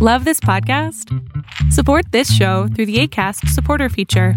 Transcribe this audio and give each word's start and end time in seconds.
Love 0.00 0.24
this 0.24 0.38
podcast? 0.38 1.12
Support 1.72 2.12
this 2.12 2.32
show 2.32 2.68
through 2.68 2.86
the 2.86 3.00
ACAST 3.00 3.48
supporter 3.48 3.88
feature. 3.88 4.34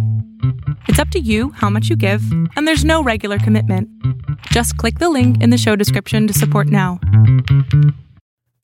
It's 0.87 0.97
up 0.97 1.09
to 1.09 1.19
you 1.19 1.51
how 1.51 1.69
much 1.69 1.87
you 1.87 1.95
give, 1.95 2.23
and 2.55 2.67
there's 2.67 2.83
no 2.83 3.03
regular 3.03 3.37
commitment. 3.37 3.87
Just 4.47 4.75
click 4.77 4.97
the 4.97 5.11
link 5.11 5.39
in 5.39 5.51
the 5.51 5.59
show 5.59 5.75
description 5.75 6.25
to 6.25 6.33
support 6.33 6.65
now. 6.65 6.99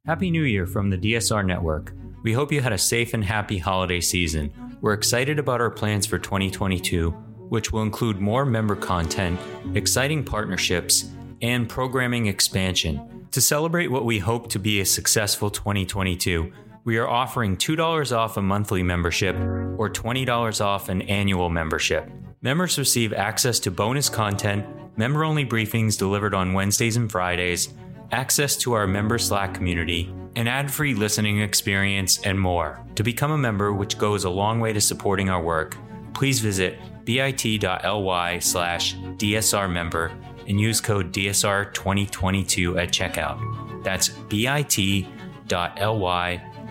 Happy 0.08 0.32
New 0.32 0.42
Year 0.42 0.66
from 0.66 0.90
the 0.90 0.98
DSR 0.98 1.46
Network. 1.46 1.94
We 2.24 2.34
hope 2.34 2.52
you 2.52 2.62
had 2.62 2.74
a 2.74 2.80
safe 2.80 3.14
and 3.14 3.24
happy 3.24 3.60
holiday 3.60 4.02
season. 4.02 4.52
We're 4.82 4.94
excited 4.94 5.38
about 5.38 5.62
our 5.62 5.70
plans 5.70 6.08
for 6.08 6.18
2022, 6.18 7.12
which 7.12 7.72
will 7.72 7.84
include 7.84 8.20
more 8.20 8.44
member 8.44 8.76
content, 8.76 9.40
exciting 9.76 10.24
partnerships, 10.24 11.12
and 11.44 11.70
programming 11.70 12.26
expansion. 12.26 13.28
To 13.34 13.42
celebrate 13.42 13.92
what 13.92 14.04
we 14.06 14.18
hope 14.18 14.50
to 14.50 14.58
be 14.58 14.82
a 14.82 14.86
successful 14.86 15.52
2022, 15.52 16.52
we 16.88 16.98
are 16.98 17.10
offering 17.10 17.58
$2 17.58 18.16
off 18.16 18.38
a 18.38 18.42
monthly 18.42 18.82
membership 18.82 19.36
or 19.36 19.90
$20 19.90 20.64
off 20.64 20.88
an 20.88 21.02
annual 21.02 21.50
membership. 21.50 22.10
Members 22.42 22.80
receive 22.80 23.12
access 23.12 23.60
to 23.60 23.70
bonus 23.70 24.08
content, 24.08 24.66
member 24.98 25.26
only 25.26 25.46
briefings 25.46 25.98
delivered 25.98 26.34
on 26.34 26.54
Wednesdays 26.54 26.96
and 26.96 27.12
Fridays, 27.12 27.74
access 28.14 28.56
to 28.56 28.72
our 28.72 28.88
member 28.88 29.18
Slack 29.18 29.54
community, 29.54 30.10
an 30.38 30.48
ad 30.48 30.72
free 30.72 30.94
listening 30.94 31.42
experience, 31.42 32.22
and 32.22 32.40
more. 32.40 32.82
To 32.96 33.04
become 33.04 33.32
a 33.32 33.38
member, 33.38 33.74
which 33.74 33.98
goes 33.98 34.24
a 34.24 34.30
long 34.30 34.62
way 34.62 34.72
to 34.72 34.80
supporting 34.80 35.30
our 35.30 35.44
work, 35.44 35.76
please 36.14 36.40
visit 36.40 36.80
bit.ly 37.04 38.40
slash 38.40 38.96
DSR 38.96 39.70
member 39.70 40.14
and 40.48 40.58
use 40.58 40.80
code 40.80 41.12
DSR2022 41.12 42.82
at 42.82 42.92
checkout. 42.92 43.84
That's 43.84 44.08
bit.ly 44.08 45.12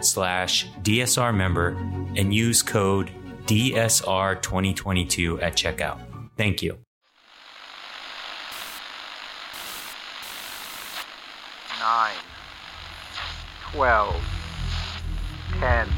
slash 0.01 0.69
DSR 0.83 1.35
member 1.35 1.77
and 2.17 2.35
use 2.35 2.63
code 2.63 3.11
DSR2022 3.47 5.43
at 5.43 5.55
checkout. 5.55 6.01
Thank 6.37 6.63
you. 6.63 6.79
Nine, 11.81 12.17
twelve, 13.63 14.17
ten, 15.61 15.89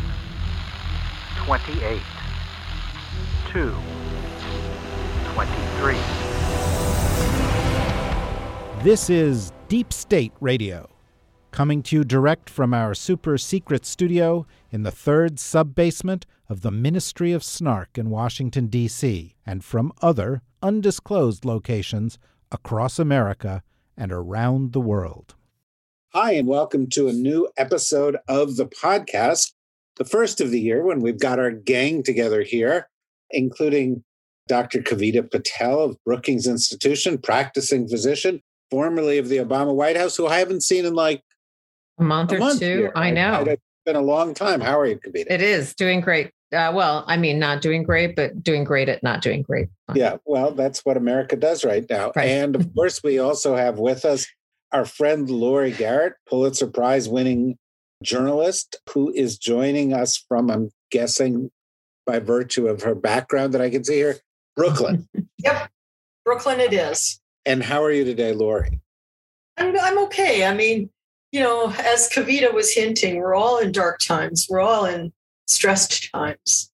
twenty-eight, 1.36 2.02
two, 3.48 3.74
twenty-three. 5.32 5.98
This 8.84 9.08
is 9.08 9.52
Deep 9.68 9.92
State 9.92 10.32
Radio 10.40 10.88
coming 11.58 11.82
to 11.82 11.96
you 11.96 12.04
direct 12.04 12.48
from 12.48 12.72
our 12.72 12.94
super 12.94 13.36
secret 13.36 13.84
studio 13.84 14.46
in 14.70 14.84
the 14.84 14.92
third 14.92 15.40
sub 15.40 15.74
basement 15.74 16.24
of 16.48 16.60
the 16.60 16.70
Ministry 16.70 17.32
of 17.32 17.42
Snark 17.42 17.98
in 17.98 18.10
Washington, 18.10 18.68
D.C., 18.68 19.34
and 19.44 19.64
from 19.64 19.92
other 20.00 20.40
undisclosed 20.62 21.44
locations 21.44 22.16
across 22.52 23.00
America 23.00 23.64
and 23.96 24.12
around 24.12 24.72
the 24.72 24.80
world. 24.80 25.34
Hi, 26.14 26.34
and 26.34 26.46
welcome 26.46 26.88
to 26.90 27.08
a 27.08 27.12
new 27.12 27.48
episode 27.56 28.18
of 28.28 28.54
the 28.54 28.66
podcast, 28.66 29.52
the 29.96 30.04
first 30.04 30.40
of 30.40 30.52
the 30.52 30.60
year 30.60 30.84
when 30.84 31.00
we've 31.00 31.18
got 31.18 31.40
our 31.40 31.50
gang 31.50 32.04
together 32.04 32.42
here, 32.42 32.88
including 33.32 34.04
Dr. 34.46 34.78
Kavita 34.78 35.28
Patel 35.28 35.80
of 35.80 36.04
Brookings 36.04 36.46
Institution, 36.46 37.18
practicing 37.18 37.88
physician, 37.88 38.42
formerly 38.70 39.18
of 39.18 39.28
the 39.28 39.38
Obama 39.38 39.74
White 39.74 39.96
House, 39.96 40.16
who 40.16 40.28
I 40.28 40.38
haven't 40.38 40.62
seen 40.62 40.86
in 40.86 40.94
like 40.94 41.24
a 41.98 42.02
month 42.02 42.32
or 42.32 42.38
month 42.38 42.60
two. 42.60 42.66
Here. 42.66 42.92
I 42.94 43.10
know. 43.10 43.44
It's 43.46 43.62
been 43.84 43.96
a 43.96 44.00
long 44.00 44.34
time. 44.34 44.60
How 44.60 44.78
are 44.78 44.86
you, 44.86 44.96
Kavita? 44.96 45.26
It 45.30 45.42
is 45.42 45.74
doing 45.74 46.00
great. 46.00 46.30
Uh, 46.52 46.72
well, 46.74 47.04
I 47.06 47.18
mean, 47.18 47.38
not 47.38 47.60
doing 47.60 47.82
great, 47.82 48.16
but 48.16 48.42
doing 48.42 48.64
great 48.64 48.88
at 48.88 49.02
not 49.02 49.20
doing 49.20 49.42
great. 49.42 49.68
Yeah, 49.94 50.16
well, 50.24 50.52
that's 50.52 50.84
what 50.84 50.96
America 50.96 51.36
does 51.36 51.64
right 51.64 51.84
now. 51.90 52.12
Right. 52.16 52.28
And 52.28 52.56
of 52.56 52.74
course, 52.74 53.02
we 53.02 53.18
also 53.18 53.54
have 53.54 53.78
with 53.78 54.04
us 54.04 54.26
our 54.72 54.84
friend 54.84 55.28
Laurie 55.28 55.72
Garrett, 55.72 56.14
Pulitzer 56.26 56.66
Prize 56.66 57.08
winning 57.08 57.58
journalist, 58.02 58.80
who 58.90 59.12
is 59.12 59.36
joining 59.36 59.92
us 59.92 60.16
from, 60.16 60.50
I'm 60.50 60.70
guessing, 60.90 61.50
by 62.06 62.18
virtue 62.18 62.66
of 62.68 62.82
her 62.82 62.94
background 62.94 63.52
that 63.54 63.60
I 63.60 63.68
can 63.68 63.84
see 63.84 63.96
here, 63.96 64.16
Brooklyn. 64.56 65.06
yep, 65.38 65.70
Brooklyn 66.24 66.60
it 66.60 66.72
is. 66.72 67.20
And 67.44 67.62
how 67.62 67.82
are 67.82 67.92
you 67.92 68.04
today, 68.04 68.32
Laurie? 68.32 68.80
I'm, 69.58 69.78
I'm 69.78 69.98
okay. 70.04 70.46
I 70.46 70.54
mean, 70.54 70.90
you 71.32 71.40
know, 71.40 71.72
as 71.78 72.08
Kavita 72.08 72.52
was 72.52 72.72
hinting, 72.72 73.16
we're 73.16 73.34
all 73.34 73.58
in 73.58 73.72
dark 73.72 74.00
times. 74.00 74.46
We're 74.48 74.60
all 74.60 74.84
in 74.86 75.12
stressed 75.46 76.10
times. 76.12 76.70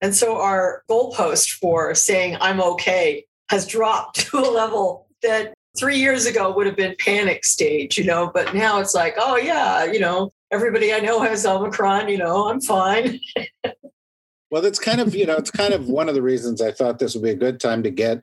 And 0.00 0.14
so 0.14 0.40
our 0.40 0.82
goalpost 0.90 1.50
for 1.58 1.94
saying 1.94 2.36
I'm 2.40 2.60
okay 2.60 3.24
has 3.50 3.66
dropped 3.66 4.20
to 4.30 4.38
a 4.38 4.50
level 4.50 5.08
that 5.22 5.54
three 5.78 5.98
years 5.98 6.26
ago 6.26 6.52
would 6.52 6.66
have 6.66 6.76
been 6.76 6.94
panic 6.98 7.44
stage, 7.44 7.98
you 7.98 8.04
know, 8.04 8.30
but 8.32 8.54
now 8.54 8.80
it's 8.80 8.94
like, 8.94 9.14
oh 9.18 9.36
yeah, 9.36 9.84
you 9.84 9.98
know, 9.98 10.32
everybody 10.52 10.92
I 10.92 11.00
know 11.00 11.20
has 11.20 11.44
Omicron, 11.44 12.08
you 12.08 12.18
know, 12.18 12.48
I'm 12.48 12.60
fine. 12.60 13.18
well, 14.50 14.62
that's 14.62 14.78
kind 14.78 15.00
of, 15.00 15.14
you 15.14 15.26
know, 15.26 15.36
it's 15.36 15.50
kind 15.50 15.74
of 15.74 15.88
one 15.88 16.08
of 16.08 16.14
the 16.14 16.22
reasons 16.22 16.60
I 16.60 16.70
thought 16.70 16.98
this 16.98 17.14
would 17.14 17.24
be 17.24 17.30
a 17.30 17.36
good 17.36 17.58
time 17.58 17.82
to 17.82 17.90
get 17.90 18.20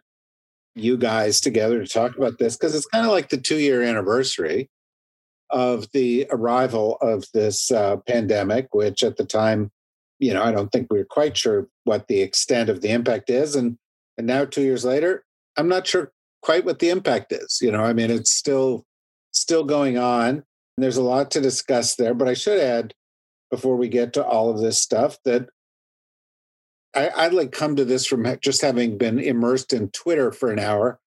you 0.76 0.96
guys 0.96 1.42
together 1.42 1.84
to 1.84 1.88
talk 1.88 2.16
about 2.16 2.40
this 2.40 2.56
because 2.56 2.74
it's 2.74 2.86
kind 2.86 3.06
of 3.06 3.12
like 3.12 3.30
the 3.30 3.38
two 3.38 3.58
year 3.58 3.82
anniversary 3.82 4.70
of 5.51 5.88
the 5.91 6.25
arrival 6.31 6.97
of 7.01 7.25
this 7.34 7.72
uh, 7.72 7.97
pandemic, 8.07 8.67
which 8.73 9.03
at 9.03 9.17
the 9.17 9.25
time, 9.25 9.72
you 10.19 10.34
know, 10.34 10.44
I 10.44 10.51
don't 10.51 10.72
think 10.72 10.88
we 10.89 11.00
were 11.00 11.06
quite 11.06 11.38
sure 11.38 11.67
what 11.84 12.07
the 12.07 12.22
extent 12.22 12.69
of 12.69 12.81
the 12.81 12.89
impact 12.89 13.29
is. 13.29 13.56
And, 13.56 13.78
and 14.17 14.28
now, 14.28 14.45
two 14.45 14.61
years 14.61 14.85
later, 14.85 15.25
I'm 15.57 15.67
not 15.67 15.88
sure 15.88 16.11
quite 16.41 16.66
what 16.66 16.79
the 16.79 16.90
impact 16.90 17.31
is. 17.31 17.59
You 17.61 17.72
know, 17.72 17.84
I 17.84 17.94
mean, 17.94 18.11
it's 18.11 18.31
still 18.31 18.85
still 19.31 19.63
going 19.63 19.97
on. 19.97 20.29
And 20.29 20.84
there's 20.84 20.97
a 20.97 21.03
lot 21.03 21.31
to 21.31 21.41
discuss 21.41 21.95
there. 21.95 22.13
But 22.13 22.28
I 22.28 22.34
should 22.34 22.59
add, 22.59 22.94
before 23.50 23.75
we 23.75 23.90
get 23.90 24.13
to 24.13 24.25
all 24.25 24.50
of 24.50 24.59
this 24.59 24.81
stuff, 24.81 25.17
that 25.25 25.50
I, 26.95 27.07
I 27.09 27.28
like 27.28 27.51
come 27.51 27.75
to 27.75 27.85
this 27.85 28.06
from 28.06 28.25
just 28.41 28.61
having 28.61 28.97
been 28.97 29.19
immersed 29.19 29.73
in 29.73 29.90
Twitter 29.90 30.31
for 30.31 30.51
an 30.51 30.59
hour, 30.59 31.00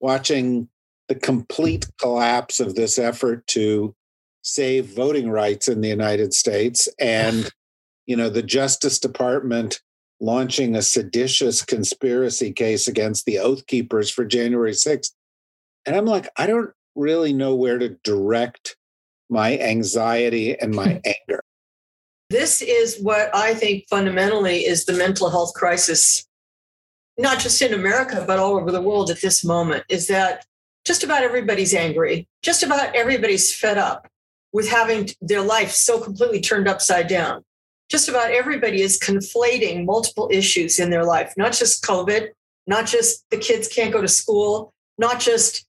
watching 0.00 0.68
the 1.12 1.20
complete 1.20 1.86
collapse 1.98 2.58
of 2.58 2.74
this 2.74 2.98
effort 2.98 3.46
to 3.46 3.94
save 4.40 4.86
voting 4.86 5.30
rights 5.30 5.68
in 5.68 5.82
the 5.82 5.88
United 5.88 6.32
States 6.32 6.88
and 6.98 7.50
you 8.06 8.16
know 8.16 8.30
the 8.30 8.42
Justice 8.42 8.98
Department 8.98 9.80
launching 10.20 10.74
a 10.74 10.80
seditious 10.80 11.62
conspiracy 11.62 12.50
case 12.50 12.88
against 12.88 13.26
the 13.26 13.38
Oath 13.38 13.66
Keepers 13.66 14.08
for 14.08 14.24
January 14.24 14.72
6th. 14.72 15.10
And 15.84 15.96
I'm 15.96 16.06
like, 16.06 16.28
I 16.36 16.46
don't 16.46 16.70
really 16.94 17.32
know 17.32 17.56
where 17.56 17.78
to 17.78 17.90
direct 18.04 18.76
my 19.28 19.58
anxiety 19.58 20.56
and 20.58 20.74
my 20.74 21.00
anger. 21.04 21.42
This 22.30 22.62
is 22.62 23.00
what 23.02 23.34
I 23.34 23.52
think 23.54 23.84
fundamentally 23.90 24.64
is 24.64 24.86
the 24.86 24.92
mental 24.92 25.28
health 25.28 25.52
crisis, 25.54 26.24
not 27.18 27.40
just 27.40 27.60
in 27.60 27.74
America, 27.74 28.24
but 28.26 28.38
all 28.38 28.56
over 28.56 28.70
the 28.70 28.80
world 28.80 29.10
at 29.10 29.20
this 29.20 29.44
moment, 29.44 29.84
is 29.88 30.06
that 30.06 30.46
just 30.84 31.04
about 31.04 31.22
everybody's 31.22 31.74
angry. 31.74 32.26
Just 32.42 32.62
about 32.62 32.94
everybody's 32.94 33.54
fed 33.54 33.78
up 33.78 34.08
with 34.52 34.68
having 34.68 35.08
their 35.20 35.42
life 35.42 35.70
so 35.70 36.00
completely 36.00 36.40
turned 36.40 36.68
upside 36.68 37.08
down. 37.08 37.44
Just 37.88 38.08
about 38.08 38.30
everybody 38.30 38.82
is 38.82 38.98
conflating 38.98 39.84
multiple 39.84 40.28
issues 40.32 40.78
in 40.78 40.90
their 40.90 41.04
life, 41.04 41.34
not 41.36 41.52
just 41.52 41.84
COVID, 41.84 42.30
not 42.66 42.86
just 42.86 43.24
the 43.30 43.36
kids 43.36 43.68
can't 43.68 43.92
go 43.92 44.00
to 44.00 44.08
school, 44.08 44.72
not 44.98 45.20
just 45.20 45.66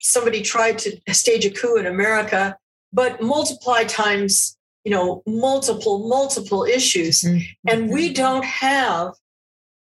somebody 0.00 0.42
tried 0.42 0.78
to 0.78 0.98
stage 1.10 1.44
a 1.44 1.50
coup 1.50 1.76
in 1.76 1.86
America, 1.86 2.56
but 2.92 3.20
multiply 3.22 3.84
times, 3.84 4.56
you 4.84 4.90
know, 4.90 5.22
multiple, 5.26 6.08
multiple 6.08 6.64
issues. 6.64 7.22
Mm-hmm. 7.22 7.68
And 7.68 7.90
we 7.90 8.12
don't 8.12 8.44
have 8.44 9.12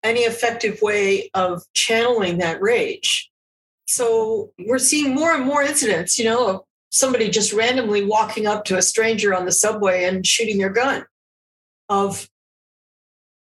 any 0.02 0.20
effective 0.20 0.80
way 0.82 1.30
of 1.34 1.62
channeling 1.74 2.38
that 2.38 2.62
rage. 2.62 3.30
So 3.86 4.52
we're 4.58 4.78
seeing 4.78 5.14
more 5.14 5.32
and 5.32 5.44
more 5.44 5.62
incidents, 5.62 6.18
you 6.18 6.24
know, 6.24 6.48
of 6.48 6.60
somebody 6.90 7.30
just 7.30 7.52
randomly 7.52 8.04
walking 8.04 8.46
up 8.46 8.64
to 8.66 8.76
a 8.76 8.82
stranger 8.82 9.34
on 9.34 9.44
the 9.44 9.52
subway 9.52 10.04
and 10.04 10.26
shooting 10.26 10.58
their 10.58 10.70
gun, 10.70 11.04
of 11.88 12.28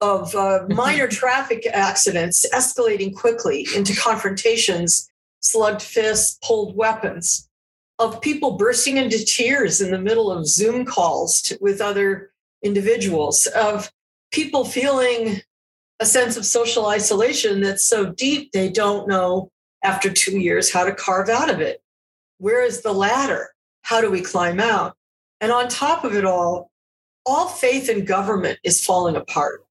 of 0.00 0.34
uh, 0.34 0.64
minor 0.68 1.06
traffic 1.06 1.66
accidents 1.66 2.46
escalating 2.52 3.14
quickly 3.14 3.66
into 3.74 3.94
confrontations, 3.94 5.08
slugged 5.40 5.82
fists, 5.82 6.38
pulled 6.42 6.76
weapons, 6.76 7.48
of 7.98 8.20
people 8.20 8.56
bursting 8.56 8.96
into 8.96 9.24
tears 9.24 9.80
in 9.80 9.90
the 9.90 9.98
middle 9.98 10.30
of 10.30 10.46
Zoom 10.46 10.84
calls 10.84 11.40
to, 11.42 11.58
with 11.60 11.80
other 11.80 12.32
individuals, 12.62 13.46
of 13.48 13.92
people 14.32 14.64
feeling 14.64 15.40
a 16.00 16.06
sense 16.06 16.36
of 16.36 16.44
social 16.44 16.86
isolation 16.86 17.60
that's 17.60 17.86
so 17.86 18.06
deep 18.06 18.50
they 18.52 18.68
don't 18.68 19.06
know 19.06 19.51
after 19.82 20.10
two 20.10 20.38
years 20.38 20.72
how 20.72 20.84
to 20.84 20.94
carve 20.94 21.28
out 21.28 21.50
of 21.50 21.60
it. 21.60 21.82
Where 22.38 22.64
is 22.64 22.82
the 22.82 22.92
ladder? 22.92 23.50
How 23.82 24.00
do 24.00 24.10
we 24.10 24.20
climb 24.20 24.60
out? 24.60 24.96
And 25.40 25.50
on 25.52 25.68
top 25.68 26.04
of 26.04 26.14
it 26.14 26.24
all, 26.24 26.70
all 27.26 27.48
faith 27.48 27.88
in 27.88 28.04
government 28.04 28.58
is 28.64 28.84
falling 28.84 29.16
apart. 29.16 29.64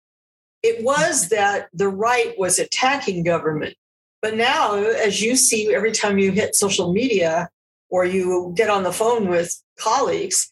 It 0.63 0.83
was 0.83 1.29
that 1.29 1.69
the 1.73 1.87
right 1.87 2.33
was 2.37 2.59
attacking 2.59 3.23
government. 3.23 3.75
But 4.21 4.35
now, 4.35 4.75
as 4.75 5.21
you 5.21 5.35
see 5.35 5.73
every 5.73 5.91
time 5.91 6.19
you 6.19 6.31
hit 6.31 6.55
social 6.55 6.93
media 6.93 7.49
or 7.89 8.05
you 8.05 8.53
get 8.55 8.69
on 8.69 8.83
the 8.83 8.93
phone 8.93 9.27
with 9.27 9.61
colleagues, 9.77 10.51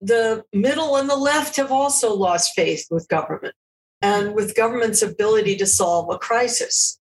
the 0.00 0.44
middle 0.52 0.96
and 0.96 1.08
the 1.08 1.16
left 1.16 1.56
have 1.56 1.72
also 1.72 2.14
lost 2.14 2.54
faith 2.54 2.86
with 2.90 3.08
government 3.08 3.54
and 4.02 4.34
with 4.34 4.54
government's 4.54 5.02
ability 5.02 5.56
to 5.56 5.66
solve 5.66 6.12
a 6.14 6.18
crisis. 6.18 6.97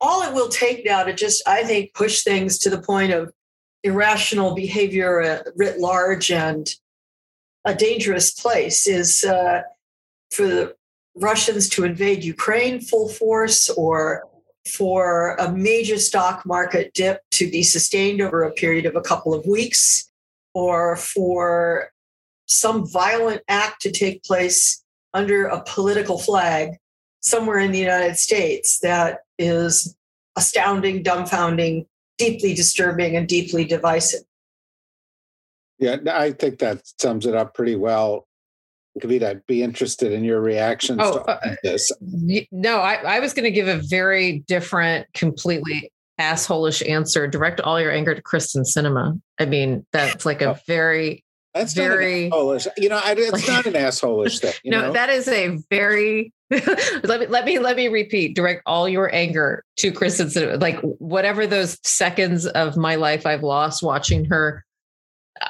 All 0.00 0.22
it 0.22 0.32
will 0.32 0.48
take 0.48 0.84
now 0.84 1.02
to 1.02 1.12
just, 1.12 1.46
I 1.46 1.64
think, 1.64 1.94
push 1.94 2.22
things 2.22 2.58
to 2.58 2.70
the 2.70 2.80
point 2.80 3.12
of 3.12 3.32
irrational 3.82 4.54
behavior 4.54 5.42
writ 5.56 5.78
large 5.78 6.30
and 6.30 6.68
a 7.64 7.74
dangerous 7.74 8.30
place 8.30 8.86
is 8.86 9.24
uh, 9.24 9.62
for 10.32 10.46
the 10.46 10.74
Russians 11.16 11.68
to 11.70 11.84
invade 11.84 12.24
Ukraine 12.24 12.80
full 12.80 13.08
force 13.08 13.68
or 13.70 14.24
for 14.66 15.34
a 15.36 15.50
major 15.52 15.98
stock 15.98 16.44
market 16.44 16.92
dip 16.94 17.20
to 17.32 17.50
be 17.50 17.62
sustained 17.62 18.20
over 18.20 18.42
a 18.42 18.52
period 18.52 18.86
of 18.86 18.96
a 18.96 19.00
couple 19.00 19.34
of 19.34 19.46
weeks 19.46 20.10
or 20.54 20.96
for 20.96 21.90
some 22.46 22.86
violent 22.86 23.42
act 23.48 23.80
to 23.82 23.90
take 23.90 24.22
place 24.24 24.82
under 25.14 25.46
a 25.46 25.62
political 25.62 26.18
flag 26.18 26.76
somewhere 27.20 27.58
in 27.58 27.72
the 27.72 27.78
United 27.78 28.16
States 28.16 28.78
that 28.80 29.20
is 29.38 29.96
astounding, 30.36 31.02
dumbfounding, 31.02 31.86
deeply 32.18 32.54
disturbing, 32.54 33.16
and 33.16 33.28
deeply 33.28 33.64
divisive. 33.64 34.20
Yeah, 35.78 35.96
I 36.10 36.32
think 36.32 36.58
that 36.58 36.82
sums 37.00 37.24
it 37.26 37.34
up 37.34 37.54
pretty 37.54 37.76
well. 37.76 38.26
Kavita, 39.00 39.24
I'd 39.28 39.46
be 39.46 39.62
interested 39.62 40.10
in 40.10 40.24
your 40.24 40.40
reactions 40.40 40.98
Oh, 41.00 41.18
to 41.22 41.30
uh, 41.30 41.54
this. 41.62 41.90
Y- 42.00 42.48
No, 42.50 42.78
I, 42.78 42.94
I 42.94 43.20
was 43.20 43.32
going 43.32 43.44
to 43.44 43.50
give 43.52 43.68
a 43.68 43.80
very 43.88 44.40
different, 44.48 45.06
completely 45.14 45.92
assholish 46.20 46.88
answer. 46.88 47.28
Direct 47.28 47.60
all 47.60 47.80
your 47.80 47.92
anger 47.92 48.12
to 48.12 48.20
Kyrsten 48.22 48.64
Sinema. 48.66 49.20
I 49.38 49.44
mean, 49.44 49.86
that's 49.92 50.26
like 50.26 50.42
a 50.42 50.50
Oh. 50.50 50.56
very 50.66 51.24
That's 51.54 51.72
very- 51.72 52.30
assholish. 52.30 52.66
You 52.76 52.88
know, 52.88 53.00
I, 53.02 53.14
it's 53.16 53.48
not 53.48 53.66
an 53.66 53.74
assholish 53.74 54.40
thing. 54.40 54.54
You 54.62 54.70
no. 54.70 54.82
know? 54.82 54.92
That 54.92 55.10
is 55.10 55.28
a 55.28 55.58
very. 55.70 56.32
let 56.50 57.20
me 57.20 57.26
let 57.26 57.44
me 57.44 57.58
let 57.58 57.76
me 57.76 57.88
repeat. 57.88 58.34
Direct 58.34 58.62
all 58.64 58.88
your 58.88 59.14
anger 59.14 59.64
to 59.76 59.92
Kyrsten 59.92 60.60
Like 60.60 60.80
whatever 60.80 61.46
those 61.46 61.78
seconds 61.86 62.46
of 62.46 62.76
my 62.76 62.94
life 62.94 63.26
I've 63.26 63.42
lost 63.42 63.82
watching 63.82 64.24
her. 64.26 64.64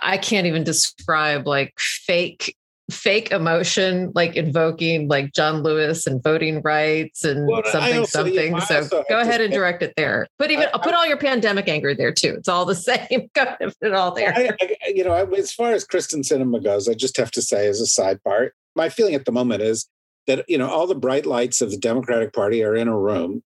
I 0.03 0.19
can't 0.19 0.47
even 0.47 0.65
describe 0.65 1.47
like 1.47 1.73
fake 1.79 2.57
fake 2.91 3.31
emotion 3.33 4.11
like 4.15 4.35
invoking 4.35 5.09
like 5.09 5.33
John 5.35 5.63
Lewis 5.63 6.07
and 6.07 6.23
voting 6.23 6.63
rights 6.63 7.23
and 7.25 7.47
Well, 7.47 7.63
something 7.71 8.07
something. 8.07 8.55
I 8.55 8.61
so 8.61 9.05
go 9.11 9.21
ahead 9.21 9.41
and 9.43 9.53
direct 9.53 9.83
it 9.83 9.93
there. 9.97 10.27
Put 10.39 10.51
even 10.51 10.69
I- 10.73 10.79
put 10.79 10.95
all 10.95 11.07
your 11.07 11.19
pandemic 11.19 11.69
anger 11.69 11.95
there 11.95 12.13
too. 12.13 12.35
It's 12.39 12.49
all 12.49 12.65
the 12.65 12.75
same. 12.75 13.29
go 13.35 13.43
ahead, 13.43 13.59
put 13.61 13.75
it 13.89 13.93
all 13.95 14.13
there. 14.13 14.33
I, 14.35 14.51
I, 14.61 14.77
you 14.95 15.05
know, 15.05 15.13
I- 15.13 15.25
as 15.39 15.53
far 15.53 15.73
as 15.73 15.85
Kyrsten 15.87 16.21
Sinema 16.23 16.63
goes, 16.65 16.89
I 16.89 16.95
just 16.95 17.17
have 17.19 17.31
to 17.33 17.43
say, 17.43 17.67
as 17.69 17.81
a 17.81 17.87
side 17.87 18.23
part, 18.25 18.55
my 18.75 18.89
feeling 18.89 19.15
at 19.15 19.25
the 19.27 19.33
moment 19.33 19.63
is 19.63 19.87
that 20.27 20.45
you 20.49 20.57
know 20.59 20.69
all 20.69 20.87
the 20.87 20.95
bright 20.95 21.27
lights 21.27 21.61
of 21.61 21.71
the 21.71 21.77
Democratic 21.79 22.33
Party 22.33 22.63
are 22.65 22.75
in 22.75 22.89
a 22.89 22.99
room, 22.99 23.43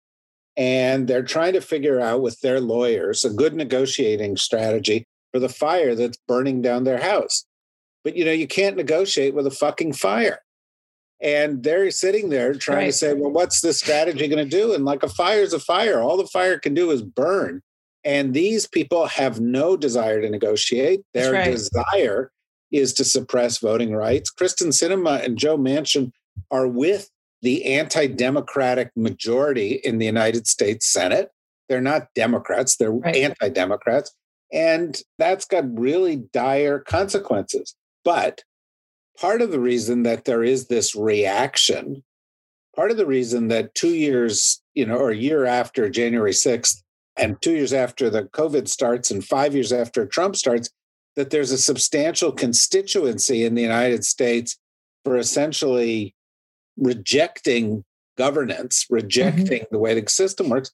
and 0.56 1.06
they're 1.06 1.22
trying 1.22 1.52
to 1.52 1.60
figure 1.60 2.00
out 2.00 2.22
with 2.22 2.40
their 2.40 2.60
lawyers 2.60 3.24
a 3.24 3.30
good 3.30 3.54
negotiating 3.54 4.36
strategy 4.36 5.04
for 5.32 5.38
the 5.38 5.48
fire 5.48 5.94
that's 5.94 6.18
burning 6.26 6.62
down 6.62 6.84
their 6.84 6.98
house. 7.00 7.44
But 8.04 8.16
you 8.16 8.24
know, 8.24 8.32
you 8.32 8.46
can't 8.46 8.76
negotiate 8.76 9.34
with 9.34 9.46
a 9.46 9.50
fucking 9.50 9.94
fire. 9.94 10.40
And 11.20 11.64
they're 11.64 11.90
sitting 11.90 12.28
there 12.28 12.54
trying 12.54 12.86
to 12.86 12.92
say, 12.92 13.12
well, 13.12 13.32
what's 13.32 13.60
this 13.60 13.78
strategy 13.78 14.28
going 14.28 14.48
to 14.48 14.56
do? 14.56 14.72
And 14.72 14.84
like 14.84 15.02
a 15.02 15.08
fire's 15.08 15.52
a 15.52 15.58
fire. 15.58 16.00
All 16.00 16.16
the 16.16 16.26
fire 16.26 16.58
can 16.58 16.74
do 16.74 16.90
is 16.92 17.02
burn. 17.02 17.60
And 18.04 18.34
these 18.34 18.68
people 18.68 19.06
have 19.06 19.40
no 19.40 19.76
desire 19.76 20.20
to 20.20 20.30
negotiate. 20.30 21.00
Their 21.14 21.32
right. 21.32 21.50
desire 21.50 22.30
is 22.70 22.92
to 22.94 23.04
suppress 23.04 23.58
voting 23.58 23.94
rights. 23.94 24.32
Kyrsten 24.32 24.68
Sinema 24.68 25.24
and 25.24 25.36
Joe 25.36 25.58
Manchin 25.58 26.12
are 26.50 26.68
with 26.68 27.10
the 27.42 27.64
anti 27.64 28.06
democratic 28.06 28.90
majority 28.96 29.80
in 29.84 29.98
the 29.98 30.06
United 30.06 30.46
States 30.46 30.86
Senate. 30.86 31.30
They're 31.68 31.80
not 31.80 32.08
Democrats, 32.14 32.76
they're 32.76 32.92
Right. 32.92 33.16
anti 33.16 33.48
Democrats. 33.48 34.14
And 34.52 35.00
that's 35.18 35.44
got 35.44 35.64
really 35.78 36.16
dire 36.32 36.78
consequences. 36.78 37.74
But 38.08 38.42
part 39.20 39.42
of 39.42 39.50
the 39.50 39.60
reason 39.60 40.02
that 40.04 40.24
there 40.24 40.42
is 40.42 40.68
this 40.68 40.96
reaction, 40.96 42.02
part 42.74 42.90
of 42.90 42.96
the 42.96 43.04
reason 43.04 43.48
that 43.48 43.74
two 43.74 43.94
years, 43.94 44.62
you 44.74 44.86
know, 44.86 44.96
or 44.96 45.10
a 45.10 45.14
year 45.16 45.44
after 45.44 45.90
January 45.90 46.32
6th, 46.32 46.82
and 47.18 47.36
two 47.42 47.52
years 47.52 47.74
after 47.74 48.08
the 48.08 48.22
COVID 48.22 48.66
starts, 48.66 49.10
and 49.10 49.22
five 49.22 49.52
years 49.52 49.74
after 49.74 50.06
Trump 50.06 50.36
starts, 50.36 50.70
that 51.16 51.28
there's 51.28 51.52
a 51.52 51.58
substantial 51.58 52.32
constituency 52.32 53.44
in 53.44 53.54
the 53.54 53.60
United 53.60 54.06
States 54.06 54.56
for 55.04 55.18
essentially 55.18 56.14
rejecting 56.78 57.84
governance, 58.16 58.84
mm-hmm. 58.84 58.94
rejecting 58.94 59.66
the 59.70 59.78
way 59.78 60.00
the 60.00 60.08
system 60.08 60.48
works, 60.48 60.70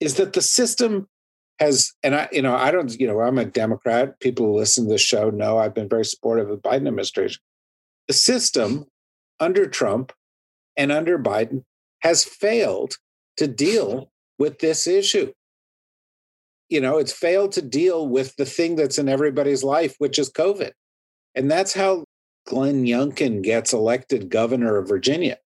is 0.00 0.16
that 0.16 0.34
the 0.34 0.42
system 0.42 1.08
has, 1.58 1.92
and 2.02 2.14
I, 2.14 2.28
you 2.32 2.42
know, 2.42 2.54
I 2.54 2.70
don't, 2.70 2.98
you 2.98 3.06
know, 3.06 3.20
I'm 3.20 3.38
a 3.38 3.44
Democrat. 3.44 4.20
People 4.20 4.46
who 4.46 4.56
listen 4.56 4.84
to 4.84 4.90
the 4.90 4.98
show 4.98 5.30
know 5.30 5.58
I've 5.58 5.74
been 5.74 5.88
very 5.88 6.04
supportive 6.04 6.50
of 6.50 6.62
the 6.62 6.68
Biden 6.68 6.86
administration. 6.86 7.40
The 8.06 8.14
system 8.14 8.86
under 9.40 9.66
Trump 9.66 10.12
and 10.76 10.92
under 10.92 11.18
Biden 11.18 11.64
has 12.00 12.24
failed 12.24 12.96
to 13.36 13.46
deal 13.46 14.10
with 14.38 14.60
this 14.60 14.86
issue. 14.86 15.32
You 16.68 16.80
know, 16.80 16.98
it's 16.98 17.12
failed 17.12 17.52
to 17.52 17.62
deal 17.62 18.08
with 18.08 18.36
the 18.36 18.44
thing 18.44 18.76
that's 18.76 18.98
in 18.98 19.08
everybody's 19.08 19.64
life, 19.64 19.94
which 19.98 20.18
is 20.18 20.30
COVID. 20.30 20.72
And 21.34 21.50
that's 21.50 21.74
how 21.74 22.04
Glenn 22.46 22.84
Youngkin 22.84 23.42
gets 23.42 23.72
elected 23.72 24.30
governor 24.30 24.76
of 24.76 24.88
Virginia. 24.88 25.38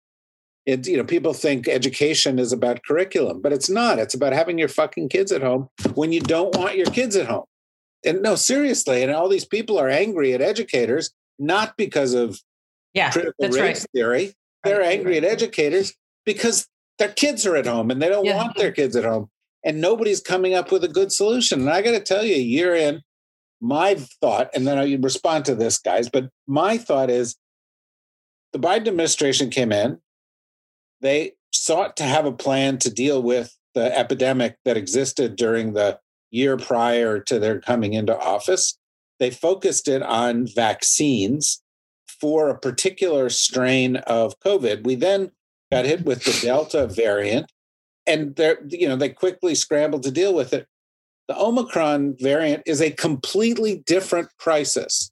It, 0.65 0.87
you 0.87 0.97
know, 0.97 1.05
people 1.05 1.33
think 1.33 1.67
education 1.67 2.39
is 2.39 2.53
about 2.53 2.85
curriculum, 2.85 3.41
but 3.43 3.53
it's 3.53 3.69
not. 3.69 3.99
It's 3.99 4.15
about 4.15 4.33
having 4.33 4.59
your 4.59 4.69
fucking 4.69 5.09
kids 5.09 5.33
at 5.33 5.43
home 5.43 5.69
when 5.95 6.13
you 6.13 6.21
don't 6.21 6.55
want 6.57 6.77
your 6.77 6.87
kids 6.87 7.17
at 7.17 7.27
home. 7.27 7.45
And 8.05 8.23
no, 8.23 8.37
seriously, 8.37 9.03
and 9.03 9.13
all 9.13 9.29
these 9.29 9.45
people 9.45 9.79
are 9.79 9.89
angry 9.89 10.35
at 10.35 10.41
educators, 10.41 11.11
not 11.39 11.77
because 11.77 12.15
of 12.15 12.41
Yeah, 12.95 13.11
critical 13.11 13.49
race 13.49 13.59
right. 13.81 13.87
theory. 13.93 14.35
They're 14.65 14.83
angry 14.83 15.17
at 15.17 15.25
educators 15.25 15.95
because 16.25 16.69
their 16.99 17.09
kids 17.13 17.45
are 17.47 17.57
at 17.57 17.67
home 17.67 17.91
and 17.91 18.01
they 18.01 18.09
don't 18.09 18.25
Yeah. 18.25 18.37
want 18.37 18.57
their 18.57 18.71
kids 18.73 18.95
at 18.95 19.05
home. 19.05 19.31
And 19.65 19.81
nobody's 19.81 20.21
coming 20.21 20.55
up 20.55 20.71
with 20.71 20.85
a 20.85 20.89
good 20.89 21.11
solution. 21.13 21.61
And 21.61 21.71
I 21.71 21.83
got 21.83 21.93
to 21.93 22.01
tell 22.01 22.25
you, 22.25 22.37
year 22.37 22.75
in, 22.75 23.01
my 23.61 23.95
thought, 24.21 24.51
and 24.55 24.67
then 24.67 24.79
I 24.79 24.95
respond 25.01 25.45
to 25.47 25.55
this, 25.55 25.79
guys, 25.79 26.09
but 26.09 26.29
my 26.47 26.79
thought 26.79 27.11
is 27.11 27.37
the 28.53 28.59
Biden 28.59 28.89
administration 28.89 29.51
came 29.51 29.71
in, 29.73 29.99
they 31.03 31.33
sought 31.53 31.97
to 31.99 32.05
have 32.05 32.25
a 32.25 32.33
plan 32.33 32.79
to 32.79 32.91
deal 32.91 33.23
with 33.23 33.57
the 33.75 33.97
epidemic 33.97 34.57
that 34.65 34.77
existed 34.77 35.37
during 35.37 35.75
the 35.75 35.99
year 36.31 36.57
prior 36.57 37.21
to 37.21 37.39
their 37.39 37.61
coming 37.61 37.93
into 37.93 38.19
office. 38.19 38.79
They 39.19 39.31
focused 39.31 39.89
it 39.89 40.03
on 40.03 40.47
vaccines 40.47 41.63
for 42.07 42.49
a 42.49 42.59
particular 42.59 43.29
strain 43.29 43.97
of 43.97 44.39
COVID. 44.41 44.85
We 44.85 44.95
then 44.95 45.31
got 45.71 45.85
hit 45.85 46.05
with 46.05 46.25
the 46.25 46.39
Delta 46.45 46.87
variant, 46.87 47.51
and 48.07 48.35
they 48.37 48.55
you 48.69 48.89
know 48.89 48.97
they 48.97 49.11
quickly 49.11 49.55
scrambled 49.55 50.03
to 50.05 50.11
deal 50.11 50.35
with 50.35 50.53
it. 50.53 50.67
The 51.29 51.39
Omicron 51.39 52.17
variant 52.19 52.63
is 52.67 52.81
a 52.81 52.91
completely 52.91 53.83
different 53.87 54.29
crisis. 54.39 55.11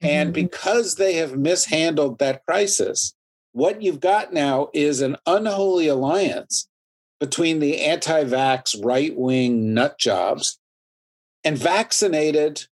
And 0.00 0.30
Mhm. 0.30 0.34
because 0.34 0.96
they 0.96 1.14
have 1.14 1.36
mishandled 1.38 2.18
that 2.18 2.44
crisis, 2.46 3.14
what 3.54 3.80
you've 3.80 4.00
got 4.00 4.32
now 4.32 4.68
is 4.74 5.00
an 5.00 5.16
unholy 5.26 5.86
alliance 5.86 6.68
between 7.20 7.60
the 7.60 7.80
anti 7.80 8.24
vax 8.24 8.76
right 8.84 9.16
wing 9.16 9.72
nut 9.72 9.96
jobs 9.96 10.58
and 11.44 11.56
vaccinated 11.56 12.66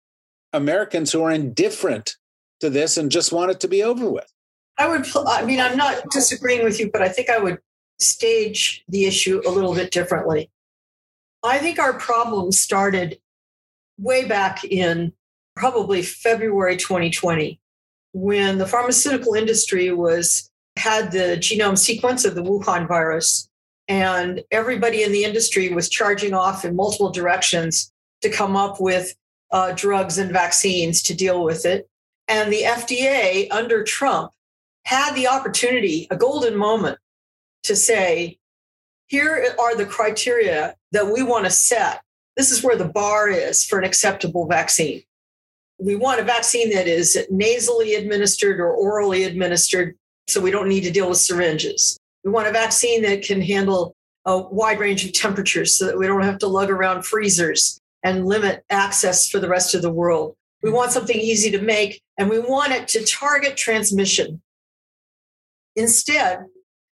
Americans 0.53 1.12
who 1.12 1.23
are 1.23 1.31
indifferent 1.31 2.17
to 2.61 2.69
this 2.69 2.97
and 2.97 3.12
just 3.12 3.33
want 3.33 3.53
it 3.53 3.61
to 3.61 3.69
be 3.69 3.83
over 3.83 4.11
with. 4.11 4.31
I 4.77 4.89
would, 4.89 5.07
I 5.17 5.45
mean, 5.45 5.61
I'm 5.61 5.77
not 5.77 6.03
disagreeing 6.11 6.65
with 6.65 6.81
you, 6.81 6.91
but 6.91 7.01
I 7.01 7.09
think 7.09 7.31
I 7.31 7.39
would 7.39 7.59
stage 8.01 8.85
the 8.89 9.05
issue 9.05 9.41
a 9.47 9.51
little 9.51 9.75
bit 9.75 9.93
differently. 9.93 10.51
I 11.45 11.59
think 11.59 11.79
our 11.79 11.93
problem 11.95 12.51
started 12.51 13.21
way 13.99 14.25
back 14.25 14.65
in 14.65 15.12
probably 15.55 16.03
February 16.03 16.77
2020 16.77 17.61
when 18.15 18.59
the 18.59 18.67
pharmaceutical 18.67 19.35
industry 19.35 19.93
was 19.93 20.51
had 20.83 21.12
the 21.12 21.37
genome 21.39 21.79
sequence 21.79 22.25
of 22.25 22.35
the 22.35 22.43
Wuhan 22.43 22.89
virus 22.89 23.49
and 23.87 24.43
everybody 24.51 25.03
in 25.05 25.12
the 25.12 25.25
industry 25.25 25.69
was 25.73 25.89
charging 25.89 26.35
off 26.35 26.65
in 26.65 26.75
multiple 26.75 27.11
directions 27.11 27.93
to 28.23 28.29
come 28.29 28.57
up 28.57 28.81
with 28.81 29.15
uh, 29.53 29.73
drugs 29.73 30.19
and 30.19 30.33
vaccines 30.33 31.03
to 31.03 31.15
deal 31.15 31.45
with 31.45 31.65
it 31.67 31.89
And 32.27 32.53
the 32.53 32.62
FDA 32.62 33.49
under 33.51 33.85
Trump 33.85 34.33
had 34.85 35.15
the 35.15 35.29
opportunity, 35.29 36.09
a 36.11 36.17
golden 36.17 36.57
moment, 36.57 36.99
to 37.65 37.77
say, 37.77 38.39
here 39.07 39.55
are 39.61 39.77
the 39.77 39.87
criteria 39.87 40.75
that 40.93 41.07
we 41.12 41.23
want 41.23 41.45
to 41.45 41.51
set. 41.51 42.01
This 42.37 42.51
is 42.51 42.62
where 42.62 42.77
the 42.77 42.89
bar 42.89 43.29
is 43.29 43.65
for 43.65 43.79
an 43.79 43.85
acceptable 43.85 44.47
vaccine. 44.47 45.03
We 45.79 45.97
want 45.97 46.21
a 46.21 46.25
vaccine 46.25 46.71
that 46.75 46.89
is 46.89 47.19
nasally 47.31 47.95
administered 47.95 48.59
or 48.59 48.73
orally 48.73 49.25
administered, 49.25 49.97
so 50.29 50.41
we 50.41 50.50
don't 50.50 50.69
need 50.69 50.83
to 50.83 50.91
deal 50.91 51.09
with 51.09 51.19
syringes. 51.19 51.99
We 52.25 52.31
want 52.31 52.49
a 52.49 52.52
vaccine 52.52 53.02
that 53.02 53.23
can 53.23 53.41
handle 53.41 53.95
a 54.25 54.38
wide 54.38 54.79
range 54.79 55.05
of 55.05 55.12
temperatures 55.12 55.76
so 55.76 55.87
that 55.87 55.99
we 55.99 56.07
don't 56.07 56.23
have 56.23 56.38
to 56.38 56.47
lug 56.47 56.71
around 56.71 57.05
freezers 57.05 57.81
and 58.05 58.26
limit 58.26 58.64
access 58.71 59.29
for 59.29 59.41
the 59.41 59.49
rest 59.49 59.75
of 59.75 59.83
the 59.83 59.93
world. 59.93 60.35
We 60.62 60.71
want 60.71 60.93
something 60.93 61.17
easy 61.17 61.50
to 61.50 61.61
make 61.61 62.00
and 62.19 62.31
we 62.31 62.38
want 62.38 62.73
it 62.73 62.87
to 62.88 63.05
target 63.05 63.57
transmission. 63.57 64.41
Instead, 65.75 66.45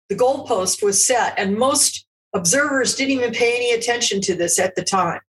the 0.08 0.14
goalpost 0.14 0.82
was 0.82 1.06
set, 1.06 1.34
and 1.38 1.56
most 1.56 2.06
observers 2.32 2.94
didn't 2.94 3.12
even 3.12 3.32
pay 3.32 3.56
any 3.56 3.72
attention 3.72 4.20
to 4.22 4.34
this 4.34 4.58
at 4.58 4.74
the 4.74 4.82
time. 4.82 5.20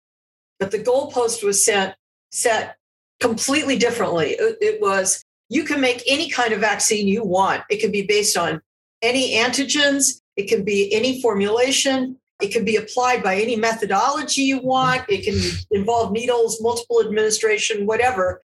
But 0.60 0.70
the 0.70 0.78
goalpost 0.78 1.42
was 1.42 1.64
set, 1.64 1.96
set 2.30 2.76
completely 3.20 3.76
differently. 3.76 4.30
It, 4.30 4.58
it 4.60 4.80
was 4.80 5.24
you 5.48 5.64
can 5.64 5.80
make 5.80 6.02
any 6.06 6.28
kind 6.28 6.52
of 6.52 6.60
vaccine 6.60 7.08
you 7.08 7.24
want. 7.24 7.62
It 7.70 7.78
can 7.78 7.90
be 7.90 8.02
based 8.02 8.36
on 8.36 8.60
any 9.02 9.36
antigens, 9.36 10.20
it 10.36 10.48
can 10.48 10.64
be 10.64 10.92
any 10.92 11.22
formulation, 11.22 12.16
it 12.40 12.52
can 12.52 12.64
be 12.64 12.76
applied 12.76 13.22
by 13.22 13.36
any 13.36 13.56
methodology 13.56 14.42
you 14.42 14.60
want, 14.60 15.04
it 15.08 15.24
can 15.24 15.38
involve 15.70 16.12
needles, 16.12 16.60
multiple 16.60 17.00
administration, 17.00 17.86
whatever. 17.86 18.42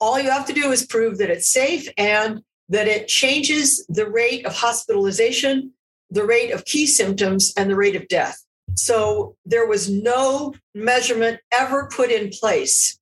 All 0.00 0.20
you 0.20 0.30
have 0.30 0.46
to 0.46 0.52
do 0.52 0.72
is 0.72 0.86
prove 0.86 1.18
that 1.18 1.30
it's 1.30 1.50
safe 1.50 1.88
and 1.96 2.42
that 2.68 2.88
it 2.88 3.08
changes 3.08 3.86
the 3.88 4.08
rate 4.08 4.44
of 4.44 4.54
hospitalization, 4.54 5.72
the 6.10 6.24
rate 6.24 6.50
of 6.50 6.64
key 6.64 6.86
symptoms, 6.86 7.52
and 7.56 7.70
the 7.70 7.76
rate 7.76 7.96
of 7.96 8.08
death. 8.08 8.42
So 8.74 9.36
there 9.44 9.66
was 9.66 9.90
no 9.90 10.54
measurement 10.74 11.40
ever 11.52 11.88
put 11.94 12.10
in 12.10 12.30
place 12.30 12.98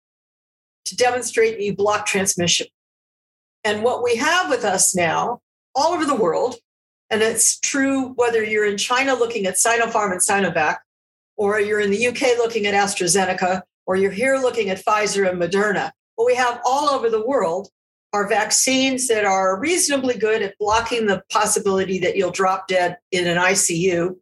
to 0.85 0.97
demonstrate 0.97 1.57
that 1.57 1.65
you 1.65 1.75
block 1.75 2.07
transmission. 2.07 2.67
And 3.65 3.83
what 3.83 4.03
we 4.03 4.17
have 4.17 4.51
with 4.51 4.65
us 4.65 4.95
now, 4.95 5.41
all 5.75 5.93
over 5.93 6.05
the 6.05 6.15
world, 6.15 6.57
and 7.11 7.23
it's 7.23 7.59
true 7.61 8.13
whether 8.17 8.45
you're 8.45 8.67
in 8.67 8.77
China 8.77 9.15
looking 9.15 9.47
at 9.47 9.55
Sinopharm 9.55 10.13
and 10.13 10.21
Sinovac, 10.21 10.77
or 11.37 11.61
you're 11.61 11.81
in 11.81 11.91
the 11.91 12.07
UK 12.07 12.39
looking 12.39 12.67
at 12.67 12.75
AstraZeneca, 12.75 13.63
or 13.87 13.97
you're 13.97 14.11
here 14.11 14.37
looking 14.37 14.71
at 14.71 14.85
Pfizer 14.85 15.29
and 15.29 15.41
Moderna. 15.41 15.91
What 16.17 16.27
we 16.27 16.35
have 16.35 16.61
all 16.65 16.91
over 16.91 17.11
the 17.11 17.27
world 17.27 17.69
are 18.13 18.29
vaccines 18.29 19.09
that 19.09 19.25
are 19.25 19.59
reasonably 19.59 20.17
good 20.17 20.41
at 20.41 20.57
blocking 20.59 21.07
the 21.07 21.23
possibility 21.31 21.99
that 21.99 22.17
you'll 22.17 22.31
drop 22.31 22.69
dead 22.69 22.97
in 23.11 23.27
an 23.27 23.37
ICU 23.37 24.17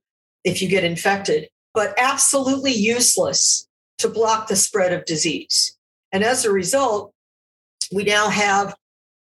if 0.45 0.63
you 0.63 0.69
get 0.69 0.85
infected, 0.85 1.49
but 1.75 1.95
absolutely 1.99 2.73
useless 2.73 3.69
to 3.99 4.09
block 4.09 4.49
the 4.49 4.57
spread 4.57 4.93
of 4.93 5.05
disease. 5.05 5.77
And 6.11 6.25
as 6.25 6.45
a 6.45 6.51
result, 6.51 7.13
we 7.93 8.05
now 8.05 8.29
have 8.31 8.75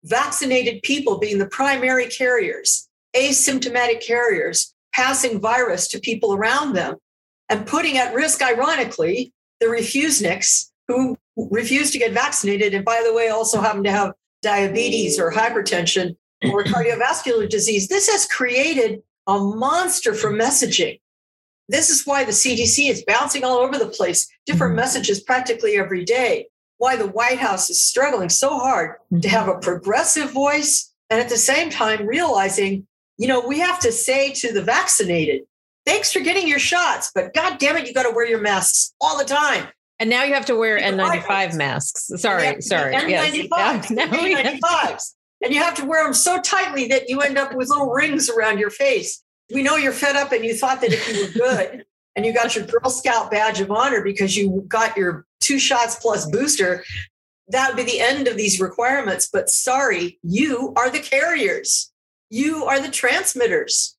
vaccinated 0.07 0.81
people 0.83 1.19
being 1.19 1.37
the 1.37 1.47
primary 1.47 2.07
carriers, 2.07 2.87
asymptomatic 3.15 4.05
carriers, 4.05 4.73
passing 4.93 5.39
virus 5.39 5.87
to 5.89 5.99
people 5.99 6.33
around 6.33 6.73
them 6.73 6.95
and 7.49 7.67
putting 7.67 7.97
at 7.97 8.13
risk, 8.13 8.41
ironically, 8.41 9.33
the 9.59 9.67
refuseniks 9.67 10.71
who 10.87 11.17
refuse 11.35 11.91
to 11.91 11.99
get 11.99 12.13
vaccinated 12.13 12.73
and, 12.73 12.83
by 12.83 13.03
the 13.05 13.13
way, 13.13 13.29
also 13.29 13.61
happen 13.61 13.83
to 13.83 13.91
have 13.91 14.13
diabetes 14.41 15.19
or 15.19 15.31
hypertension 15.31 16.15
or 16.51 16.63
cardiovascular 16.63 17.47
disease. 17.47 17.87
This 17.87 18.09
has 18.09 18.25
created 18.25 19.01
a 19.27 19.37
monster 19.37 20.13
for 20.13 20.31
messaging. 20.31 20.99
This 21.69 21.89
is 21.89 22.05
why 22.05 22.23
the 22.23 22.31
CDC 22.31 22.89
is 22.89 23.03
bouncing 23.05 23.43
all 23.43 23.57
over 23.57 23.77
the 23.77 23.87
place, 23.87 24.27
different 24.45 24.71
mm-hmm. 24.71 24.81
messages 24.81 25.21
practically 25.21 25.77
every 25.77 26.05
day. 26.05 26.47
Why 26.77 26.95
the 26.95 27.07
White 27.07 27.39
House 27.39 27.69
is 27.69 27.83
struggling 27.83 28.29
so 28.29 28.57
hard 28.57 28.95
to 29.09 29.15
mm-hmm. 29.15 29.29
have 29.29 29.47
a 29.47 29.59
progressive 29.59 30.31
voice 30.31 30.93
and 31.09 31.19
at 31.19 31.29
the 31.29 31.37
same 31.37 31.69
time 31.69 32.05
realizing, 32.05 32.85
you 33.17 33.27
know, 33.27 33.45
we 33.45 33.59
have 33.59 33.79
to 33.79 33.91
say 33.91 34.31
to 34.33 34.53
the 34.53 34.61
vaccinated, 34.61 35.43
thanks 35.85 36.11
for 36.11 36.19
getting 36.19 36.47
your 36.47 36.59
shots, 36.59 37.11
but 37.15 37.33
God 37.33 37.57
damn 37.59 37.77
it, 37.77 37.87
you 37.87 37.93
got 37.93 38.03
to 38.03 38.13
wear 38.13 38.27
your 38.27 38.41
masks 38.41 38.93
all 39.01 39.17
the 39.17 39.25
time. 39.25 39.67
And 39.99 40.09
now 40.09 40.23
you 40.23 40.33
have 40.35 40.45
to 40.45 40.55
wear 40.55 40.79
N95 40.79 41.55
masks. 41.55 42.11
Sorry, 42.21 42.61
sorry. 42.61 42.93
N95s. 42.93 43.49
Yes. 43.49 43.91
N95s. 43.91 45.13
And 45.43 45.53
you 45.53 45.61
have 45.61 45.75
to 45.75 45.85
wear 45.85 46.03
them 46.03 46.15
so 46.15 46.41
tightly 46.41 46.87
that 46.87 47.09
you 47.09 47.21
end 47.21 47.37
up 47.37 47.53
with 47.53 47.69
little 47.69 47.91
rings 47.91 48.27
around 48.27 48.57
your 48.57 48.71
face. 48.71 49.23
We 49.53 49.61
know 49.61 49.75
you're 49.75 49.91
fed 49.91 50.15
up 50.15 50.31
and 50.31 50.43
you 50.43 50.55
thought 50.55 50.81
that 50.81 50.91
if 50.91 51.07
you 51.07 51.25
were 51.27 51.31
good 51.31 51.85
and 52.17 52.25
you 52.25 52.33
got 52.33 52.55
your 52.55 52.65
Girl 52.65 52.89
Scout 52.89 53.29
badge 53.29 53.61
of 53.61 53.71
honor 53.71 54.03
because 54.03 54.35
you 54.35 54.65
got 54.67 54.97
your 54.97 55.25
two 55.39 55.59
shots 55.59 55.95
plus 55.95 56.29
booster, 56.29 56.83
that 57.49 57.69
would 57.69 57.77
be 57.77 57.89
the 57.89 58.01
end 58.01 58.27
of 58.27 58.35
these 58.35 58.59
requirements. 58.59 59.29
But 59.31 59.49
sorry, 59.49 60.19
you 60.23 60.73
are 60.75 60.89
the 60.89 60.99
carriers, 60.99 61.93
you 62.29 62.65
are 62.65 62.81
the 62.81 62.89
transmitters. 62.89 63.95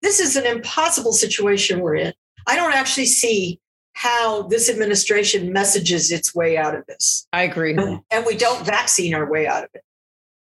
This 0.00 0.20
is 0.20 0.36
an 0.36 0.46
impossible 0.46 1.12
situation 1.12 1.80
we're 1.80 1.96
in. 1.96 2.14
I 2.46 2.56
don't 2.56 2.72
actually 2.72 3.06
see 3.06 3.60
how 3.94 4.44
this 4.44 4.70
administration 4.70 5.52
messages 5.52 6.10
its 6.10 6.34
way 6.34 6.56
out 6.56 6.74
of 6.74 6.86
this. 6.86 7.26
I 7.32 7.42
agree. 7.42 7.76
And 8.10 8.24
we 8.24 8.36
don't 8.36 8.64
vaccine 8.64 9.12
our 9.12 9.30
way 9.30 9.46
out 9.46 9.64
of 9.64 9.70
it. 9.74 9.82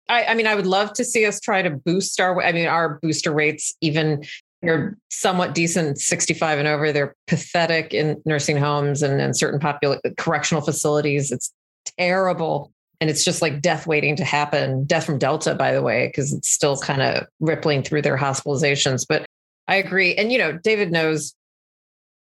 I, 0.09 0.25
I 0.27 0.35
mean, 0.35 0.47
I 0.47 0.55
would 0.55 0.67
love 0.67 0.93
to 0.95 1.05
see 1.05 1.27
us 1.27 1.41
try 1.41 1.63
to 1.63 1.71
boost 1.71 2.21
our, 2.21 2.41
I 2.43 2.53
mean, 2.53 2.67
our 2.67 2.99
booster 3.03 3.33
rates, 3.33 3.75
even 3.81 4.25
they're 4.63 4.97
somewhat 5.11 5.55
decent 5.55 5.99
65 5.99 6.59
and 6.59 6.69
over. 6.69 6.93
They're 6.93 7.15
pathetic 7.27 7.93
in 7.93 8.23
nursing 8.25 8.57
homes 8.57 9.03
and, 9.03 9.21
and 9.21 9.37
certain 9.37 9.59
popular 9.59 9.99
correctional 10.17 10.63
facilities. 10.63 11.33
It's 11.33 11.53
terrible. 11.99 12.73
And 13.01 13.11
it's 13.11 13.25
just 13.25 13.43
like 13.43 13.61
death 13.61 13.87
waiting 13.87 14.15
to 14.17 14.25
happen. 14.25 14.85
Death 14.85 15.05
from 15.05 15.19
Delta, 15.19 15.55
by 15.57 15.73
the 15.73 15.83
way, 15.83 16.07
because 16.07 16.33
it's 16.33 16.49
still 16.49 16.77
kind 16.77 17.03
of 17.03 17.27
rippling 17.41 17.83
through 17.83 18.03
their 18.03 18.17
hospitalizations. 18.17 19.05
But 19.09 19.27
I 19.67 19.77
agree. 19.77 20.15
And, 20.15 20.31
you 20.31 20.39
know, 20.39 20.53
David 20.53 20.93
knows 20.93 21.35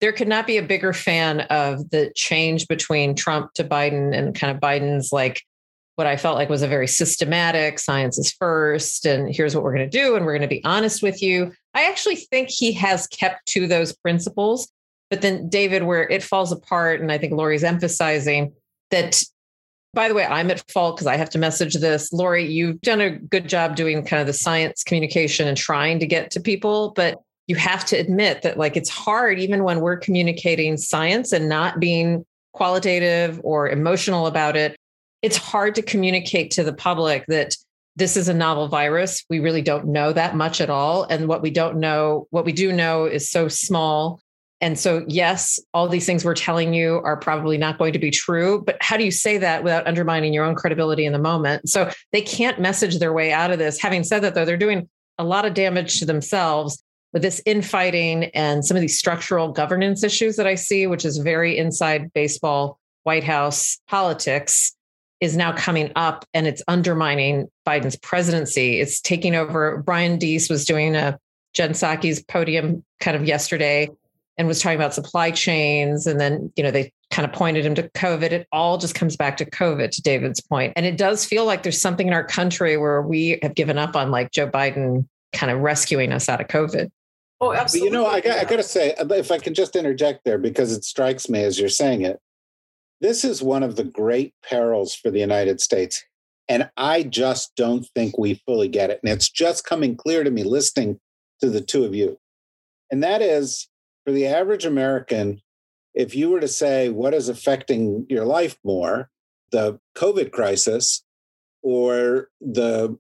there 0.00 0.12
could 0.12 0.28
not 0.28 0.46
be 0.46 0.56
a 0.56 0.62
bigger 0.62 0.94
fan 0.94 1.40
of 1.42 1.90
the 1.90 2.10
change 2.16 2.66
between 2.68 3.14
Trump 3.14 3.52
to 3.54 3.64
Biden 3.64 4.16
and 4.16 4.34
kind 4.34 4.54
of 4.54 4.60
Biden's 4.60 5.12
like 5.12 5.42
what 6.00 6.06
I 6.06 6.16
felt 6.16 6.36
like 6.36 6.48
was 6.48 6.62
a 6.62 6.66
very 6.66 6.88
systematic 6.88 7.78
science 7.78 8.16
is 8.16 8.32
first, 8.32 9.04
and 9.04 9.28
here's 9.28 9.54
what 9.54 9.62
we're 9.62 9.74
going 9.74 9.90
to 9.90 9.98
do, 9.98 10.16
and 10.16 10.24
we're 10.24 10.32
going 10.32 10.48
to 10.48 10.48
be 10.48 10.64
honest 10.64 11.02
with 11.02 11.22
you. 11.22 11.52
I 11.74 11.90
actually 11.90 12.16
think 12.16 12.48
he 12.48 12.72
has 12.72 13.06
kept 13.08 13.44
to 13.48 13.66
those 13.66 13.92
principles. 13.92 14.72
But 15.10 15.20
then, 15.20 15.50
David, 15.50 15.82
where 15.82 16.08
it 16.08 16.22
falls 16.22 16.52
apart, 16.52 17.02
and 17.02 17.12
I 17.12 17.18
think 17.18 17.34
Laurie's 17.34 17.64
emphasizing 17.64 18.54
that 18.90 19.22
by 19.92 20.08
the 20.08 20.14
way, 20.14 20.24
I'm 20.24 20.50
at 20.50 20.64
fault 20.70 20.96
because 20.96 21.06
I 21.06 21.18
have 21.18 21.28
to 21.30 21.38
message 21.38 21.74
this. 21.74 22.14
Laurie, 22.14 22.50
you've 22.50 22.80
done 22.80 23.02
a 23.02 23.10
good 23.10 23.46
job 23.46 23.76
doing 23.76 24.02
kind 24.02 24.22
of 24.22 24.26
the 24.26 24.32
science 24.32 24.82
communication 24.82 25.48
and 25.48 25.56
trying 25.58 25.98
to 25.98 26.06
get 26.06 26.30
to 26.30 26.40
people, 26.40 26.94
but 26.96 27.20
you 27.46 27.56
have 27.56 27.84
to 27.86 27.96
admit 27.98 28.40
that 28.40 28.56
like 28.56 28.74
it's 28.74 28.88
hard 28.88 29.38
even 29.38 29.64
when 29.64 29.82
we're 29.82 29.98
communicating 29.98 30.78
science 30.78 31.30
and 31.30 31.46
not 31.46 31.78
being 31.78 32.24
qualitative 32.54 33.38
or 33.44 33.68
emotional 33.68 34.26
about 34.26 34.56
it 34.56 34.76
it's 35.22 35.36
hard 35.36 35.74
to 35.74 35.82
communicate 35.82 36.50
to 36.52 36.64
the 36.64 36.72
public 36.72 37.24
that 37.26 37.54
this 37.96 38.16
is 38.16 38.28
a 38.28 38.34
novel 38.34 38.68
virus. 38.68 39.24
We 39.28 39.40
really 39.40 39.62
don't 39.62 39.88
know 39.88 40.12
that 40.12 40.36
much 40.36 40.60
at 40.60 40.70
all. 40.70 41.04
And 41.04 41.28
what 41.28 41.42
we 41.42 41.50
don't 41.50 41.78
know 41.78 42.26
what 42.30 42.44
we 42.44 42.52
do 42.52 42.72
know 42.72 43.04
is 43.04 43.30
so 43.30 43.48
small. 43.48 44.20
And 44.62 44.78
so 44.78 45.04
yes 45.08 45.58
all 45.72 45.88
these 45.88 46.06
things 46.06 46.24
we're 46.24 46.34
telling 46.34 46.74
you 46.74 47.00
are 47.04 47.16
probably 47.16 47.56
not 47.56 47.78
going 47.78 47.94
to 47.94 47.98
be 47.98 48.10
true 48.10 48.62
but 48.66 48.76
how 48.82 48.98
do 48.98 49.04
you 49.04 49.10
say 49.10 49.38
that 49.38 49.64
without 49.64 49.86
undermining 49.86 50.34
your 50.34 50.44
own 50.44 50.54
credibility 50.54 51.04
in 51.04 51.12
the 51.12 51.18
moment? 51.18 51.68
So 51.68 51.90
they 52.12 52.20
can't 52.20 52.60
message 52.60 52.98
their 52.98 53.12
way 53.12 53.32
out 53.32 53.50
of 53.50 53.58
this. 53.58 53.80
Having 53.80 54.04
said 54.04 54.20
that 54.22 54.34
though 54.34 54.44
they're 54.44 54.56
doing 54.56 54.88
a 55.18 55.24
lot 55.24 55.44
of 55.44 55.54
damage 55.54 55.98
to 55.98 56.06
themselves 56.06 56.82
with 57.12 57.22
this 57.22 57.42
infighting 57.44 58.24
and 58.26 58.64
some 58.64 58.76
of 58.76 58.80
these 58.80 58.98
structural 58.98 59.50
governance 59.50 60.04
issues 60.04 60.36
that 60.36 60.46
I 60.46 60.54
see, 60.54 60.86
which 60.86 61.04
is 61.04 61.18
very 61.18 61.58
inside 61.58 62.12
baseball, 62.12 62.78
White 63.02 63.24
House 63.24 63.78
politics, 63.88 64.74
is 65.20 65.36
now 65.36 65.52
coming 65.52 65.92
up 65.96 66.24
and 66.32 66.46
it's 66.46 66.62
undermining 66.66 67.48
Biden's 67.66 67.96
presidency. 67.96 68.80
It's 68.80 69.00
taking 69.00 69.34
over. 69.34 69.82
Brian 69.84 70.18
Deese 70.18 70.48
was 70.48 70.64
doing 70.64 70.96
a 70.96 71.18
Jen 71.52 71.70
Psaki's 71.70 72.22
podium 72.22 72.84
kind 73.00 73.16
of 73.16 73.24
yesterday 73.26 73.90
and 74.38 74.48
was 74.48 74.62
talking 74.62 74.76
about 74.76 74.94
supply 74.94 75.30
chains. 75.30 76.06
And 76.06 76.18
then, 76.18 76.50
you 76.56 76.62
know, 76.62 76.70
they 76.70 76.92
kind 77.10 77.28
of 77.28 77.34
pointed 77.34 77.66
him 77.66 77.74
to 77.74 77.82
COVID. 77.90 78.32
It 78.32 78.48
all 78.52 78.78
just 78.78 78.94
comes 78.94 79.16
back 79.16 79.36
to 79.38 79.44
COVID, 79.44 79.90
to 79.90 80.02
David's 80.02 80.40
point. 80.40 80.72
And 80.76 80.86
it 80.86 80.96
does 80.96 81.24
feel 81.24 81.44
like 81.44 81.62
there's 81.62 81.80
something 81.80 82.06
in 82.06 82.14
our 82.14 82.24
country 82.24 82.76
where 82.76 83.02
we 83.02 83.38
have 83.42 83.54
given 83.54 83.76
up 83.76 83.96
on 83.96 84.10
like 84.10 84.30
Joe 84.30 84.48
Biden 84.48 85.06
kind 85.32 85.52
of 85.52 85.60
rescuing 85.60 86.12
us 86.12 86.28
out 86.28 86.40
of 86.40 86.46
COVID. 86.46 86.90
Oh, 87.42 87.52
absolutely. 87.52 87.90
But 87.90 87.96
you 87.96 88.02
know, 88.02 88.06
I 88.06 88.20
got, 88.20 88.38
I 88.38 88.44
got 88.44 88.56
to 88.56 88.62
say, 88.62 88.94
if 88.98 89.30
I 89.30 89.38
can 89.38 89.54
just 89.54 89.76
interject 89.76 90.24
there, 90.24 90.38
because 90.38 90.72
it 90.72 90.84
strikes 90.84 91.28
me 91.28 91.42
as 91.42 91.58
you're 91.58 91.68
saying 91.68 92.02
it, 92.02 92.20
this 93.00 93.24
is 93.24 93.42
one 93.42 93.62
of 93.62 93.76
the 93.76 93.84
great 93.84 94.34
perils 94.42 94.94
for 94.94 95.10
the 95.10 95.20
United 95.20 95.60
States. 95.60 96.04
And 96.48 96.68
I 96.76 97.04
just 97.04 97.54
don't 97.56 97.86
think 97.94 98.18
we 98.18 98.42
fully 98.46 98.68
get 98.68 98.90
it. 98.90 99.00
And 99.02 99.12
it's 99.12 99.30
just 99.30 99.64
coming 99.64 99.96
clear 99.96 100.24
to 100.24 100.30
me 100.30 100.42
listening 100.42 100.98
to 101.40 101.48
the 101.48 101.60
two 101.60 101.84
of 101.84 101.94
you. 101.94 102.18
And 102.90 103.02
that 103.02 103.22
is 103.22 103.68
for 104.04 104.12
the 104.12 104.26
average 104.26 104.64
American, 104.64 105.40
if 105.94 106.14
you 106.14 106.30
were 106.30 106.40
to 106.40 106.48
say 106.48 106.88
what 106.88 107.14
is 107.14 107.28
affecting 107.28 108.06
your 108.08 108.24
life 108.24 108.58
more, 108.64 109.10
the 109.52 109.78
COVID 109.96 110.32
crisis 110.32 111.04
or 111.62 112.28
the 112.40 112.98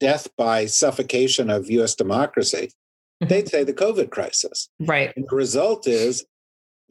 death 0.00 0.28
by 0.36 0.66
suffocation 0.66 1.48
of 1.48 1.70
US 1.70 1.94
democracy, 1.94 2.72
mm-hmm. 3.22 3.28
they'd 3.28 3.48
say 3.48 3.64
the 3.64 3.72
COVID 3.72 4.10
crisis. 4.10 4.68
Right. 4.80 5.12
And 5.16 5.26
the 5.28 5.36
result 5.36 5.86
is 5.86 6.26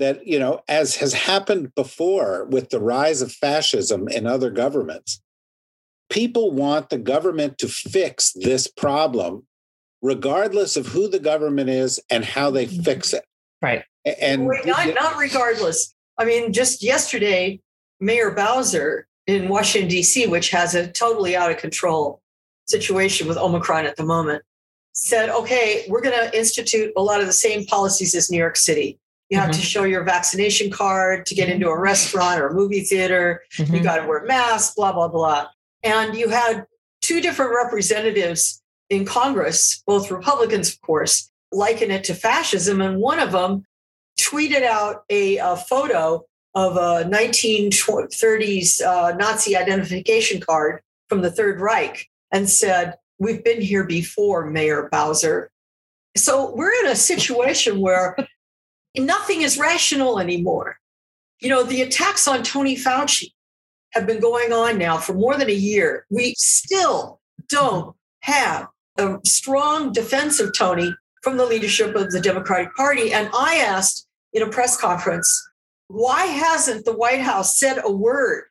that, 0.01 0.25
you 0.27 0.39
know, 0.39 0.61
as 0.67 0.95
has 0.97 1.13
happened 1.13 1.73
before 1.75 2.45
with 2.45 2.69
the 2.69 2.79
rise 2.79 3.21
of 3.21 3.31
fascism 3.31 4.07
in 4.07 4.27
other 4.27 4.49
governments, 4.49 5.21
people 6.09 6.51
want 6.51 6.89
the 6.89 6.97
government 6.97 7.57
to 7.59 7.67
fix 7.67 8.33
this 8.33 8.67
problem, 8.67 9.45
regardless 10.01 10.75
of 10.75 10.87
who 10.87 11.07
the 11.07 11.19
government 11.19 11.69
is 11.69 11.99
and 12.09 12.25
how 12.25 12.51
they 12.51 12.65
mm-hmm. 12.65 12.83
fix 12.83 13.13
it. 13.13 13.25
Right. 13.61 13.83
And 14.05 14.47
Wait, 14.47 14.65
not, 14.65 14.93
not 14.95 15.17
regardless. 15.17 15.93
I 16.17 16.25
mean, 16.25 16.53
just 16.53 16.83
yesterday, 16.83 17.61
Mayor 17.99 18.31
Bowser 18.31 19.07
in 19.27 19.47
Washington, 19.47 19.89
D.C., 19.89 20.27
which 20.27 20.49
has 20.49 20.75
a 20.75 20.91
totally 20.91 21.35
out 21.35 21.51
of 21.51 21.57
control 21.57 22.21
situation 22.67 23.27
with 23.27 23.37
Omicron 23.37 23.85
at 23.85 23.95
the 23.95 24.03
moment, 24.03 24.43
said, 24.93 25.29
okay, 25.29 25.85
we're 25.87 26.01
going 26.01 26.17
to 26.17 26.37
institute 26.37 26.91
a 26.97 27.01
lot 27.01 27.21
of 27.21 27.27
the 27.27 27.33
same 27.33 27.65
policies 27.65 28.15
as 28.15 28.29
New 28.29 28.37
York 28.37 28.57
City. 28.57 28.99
You 29.31 29.39
have 29.39 29.51
Mhm. 29.51 29.55
to 29.55 29.61
show 29.61 29.83
your 29.85 30.03
vaccination 30.03 30.69
card 30.69 31.25
to 31.27 31.33
get 31.33 31.47
into 31.47 31.69
a 31.69 31.79
restaurant 31.79 32.41
or 32.41 32.47
a 32.47 32.53
movie 32.53 32.81
theater. 32.81 33.41
You 33.57 33.63
Mhm. 33.65 33.83
got 33.83 33.95
to 34.01 34.05
wear 34.07 34.23
masks, 34.25 34.75
blah, 34.75 34.91
blah, 34.91 35.07
blah. 35.07 35.47
And 35.83 36.15
you 36.17 36.27
had 36.27 36.65
two 37.01 37.21
different 37.21 37.53
representatives 37.55 38.61
in 38.89 39.05
Congress, 39.05 39.81
both 39.87 40.11
Republicans, 40.11 40.67
of 40.73 40.81
course, 40.81 41.31
liken 41.49 41.91
it 41.91 42.03
to 42.03 42.13
fascism. 42.13 42.81
And 42.81 42.99
one 42.99 43.19
of 43.19 43.31
them 43.31 43.65
tweeted 44.19 44.63
out 44.63 45.05
a, 45.09 45.37
a 45.37 45.55
photo 45.55 46.25
of 46.53 46.75
a 46.75 47.05
1930s 47.09 48.81
uh, 48.81 49.13
Nazi 49.15 49.55
identification 49.55 50.41
card 50.41 50.81
from 51.07 51.21
the 51.21 51.31
Third 51.31 51.61
Reich 51.61 52.09
and 52.33 52.49
said, 52.49 52.95
We've 53.17 53.43
been 53.43 53.61
here 53.61 53.83
before, 53.85 54.45
Mayor 54.49 54.89
Bowser. 54.91 55.51
So 56.17 56.53
we're 56.53 56.73
in 56.83 56.87
a 56.87 56.95
situation 56.95 57.79
where 57.79 58.17
nothing 58.97 59.41
is 59.41 59.57
rational 59.57 60.19
anymore. 60.19 60.77
You 61.39 61.49
know, 61.49 61.63
the 61.63 61.81
attacks 61.81 62.27
on 62.27 62.43
Tony 62.43 62.75
Fauci 62.75 63.31
have 63.91 64.05
been 64.07 64.19
going 64.19 64.53
on 64.53 64.77
now 64.77 64.97
for 64.97 65.13
more 65.13 65.37
than 65.37 65.49
a 65.49 65.53
year. 65.53 66.05
We 66.09 66.35
still 66.37 67.19
don't 67.49 67.95
have 68.21 68.67
a 68.97 69.17
strong 69.25 69.91
defense 69.91 70.39
of 70.39 70.53
Tony 70.55 70.93
from 71.23 71.37
the 71.37 71.45
leadership 71.45 71.95
of 71.95 72.11
the 72.11 72.21
Democratic 72.21 72.73
Party. 72.75 73.11
And 73.13 73.29
I 73.33 73.57
asked 73.57 74.07
in 74.33 74.43
a 74.43 74.49
press 74.49 74.77
conference, 74.77 75.29
why 75.87 76.25
hasn't 76.25 76.85
the 76.85 76.93
White 76.95 77.19
House 77.21 77.57
said 77.57 77.79
a 77.83 77.91
word? 77.91 78.45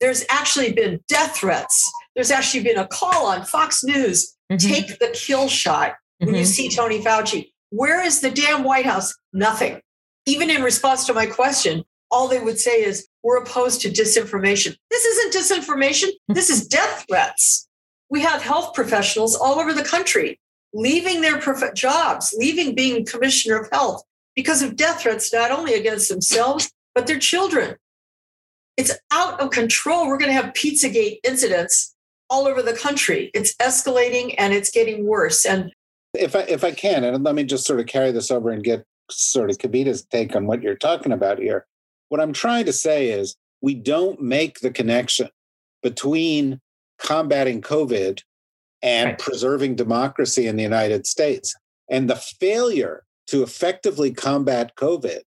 There's 0.00 0.24
actually 0.28 0.72
been 0.72 1.00
death 1.08 1.36
threats. 1.36 1.90
There's 2.14 2.30
actually 2.30 2.64
been 2.64 2.78
a 2.78 2.86
call 2.88 3.26
on 3.26 3.44
Fox 3.44 3.82
News 3.84 4.36
Mhm. 4.50 4.58
take 4.60 4.98
the 4.98 5.08
kill 5.14 5.48
shot 5.48 5.94
when 6.18 6.34
you 6.34 6.42
Mhm. 6.42 6.46
see 6.46 6.68
Tony 6.68 7.00
Fauci. 7.02 7.51
Where 7.72 8.04
is 8.04 8.20
the 8.20 8.30
damn 8.30 8.64
White 8.64 8.84
House? 8.84 9.14
Nothing. 9.32 9.80
Even 10.26 10.50
in 10.50 10.62
response 10.62 11.06
to 11.06 11.14
my 11.14 11.24
question, 11.24 11.84
all 12.10 12.28
they 12.28 12.38
would 12.38 12.58
say 12.60 12.84
is, 12.84 13.08
we're 13.22 13.42
opposed 13.42 13.80
to 13.80 13.88
disinformation. 13.88 14.76
This 14.90 15.04
isn't 15.06 15.32
disinformation. 15.32 16.10
Hmm. 16.28 16.34
This 16.34 16.50
is 16.50 16.68
death 16.68 17.06
threats. 17.08 17.66
We 18.10 18.20
have 18.20 18.42
health 18.42 18.74
professionals 18.74 19.34
all 19.34 19.58
over 19.58 19.72
the 19.72 19.82
country 19.84 20.38
leaving 20.74 21.22
their 21.22 21.38
prof- 21.38 21.74
jobs, 21.74 22.34
leaving 22.36 22.74
being 22.74 23.06
commissioner 23.06 23.56
of 23.56 23.68
health 23.72 24.02
because 24.36 24.60
of 24.62 24.76
death 24.76 25.00
threats, 25.00 25.32
not 25.32 25.50
only 25.50 25.74
against 25.74 26.10
themselves, 26.10 26.70
but 26.94 27.06
their 27.06 27.18
children. 27.18 27.76
It's 28.76 28.92
out 29.10 29.40
of 29.40 29.50
control. 29.50 30.06
We're 30.08 30.18
going 30.18 30.34
to 30.34 30.42
have 30.42 30.54
Pizzagate 30.54 31.20
incidents 31.24 31.94
all 32.28 32.46
over 32.46 32.62
the 32.62 32.72
country. 32.72 33.30
It's 33.34 33.54
escalating 33.56 34.34
and 34.38 34.54
it's 34.54 34.70
getting 34.70 35.06
worse. 35.06 35.44
And 35.44 35.72
if 36.14 36.36
I 36.36 36.40
if 36.40 36.64
I 36.64 36.72
can, 36.72 37.04
and 37.04 37.24
let 37.24 37.34
me 37.34 37.44
just 37.44 37.66
sort 37.66 37.80
of 37.80 37.86
carry 37.86 38.12
this 38.12 38.30
over 38.30 38.50
and 38.50 38.62
get 38.62 38.84
sort 39.10 39.50
of 39.50 39.58
Kavita's 39.58 40.04
take 40.04 40.34
on 40.36 40.46
what 40.46 40.62
you're 40.62 40.74
talking 40.74 41.12
about 41.12 41.38
here. 41.38 41.66
What 42.08 42.20
I'm 42.20 42.32
trying 42.32 42.66
to 42.66 42.72
say 42.72 43.08
is 43.08 43.36
we 43.60 43.74
don't 43.74 44.20
make 44.20 44.60
the 44.60 44.70
connection 44.70 45.28
between 45.82 46.60
combating 46.98 47.60
COVID 47.60 48.22
and 48.82 49.10
Right. 49.10 49.18
preserving 49.18 49.76
democracy 49.76 50.46
in 50.46 50.56
the 50.56 50.62
United 50.62 51.06
States. 51.06 51.54
And 51.88 52.08
the 52.10 52.16
failure 52.16 53.04
to 53.28 53.42
effectively 53.42 54.12
combat 54.12 54.74
COVID 54.76 55.20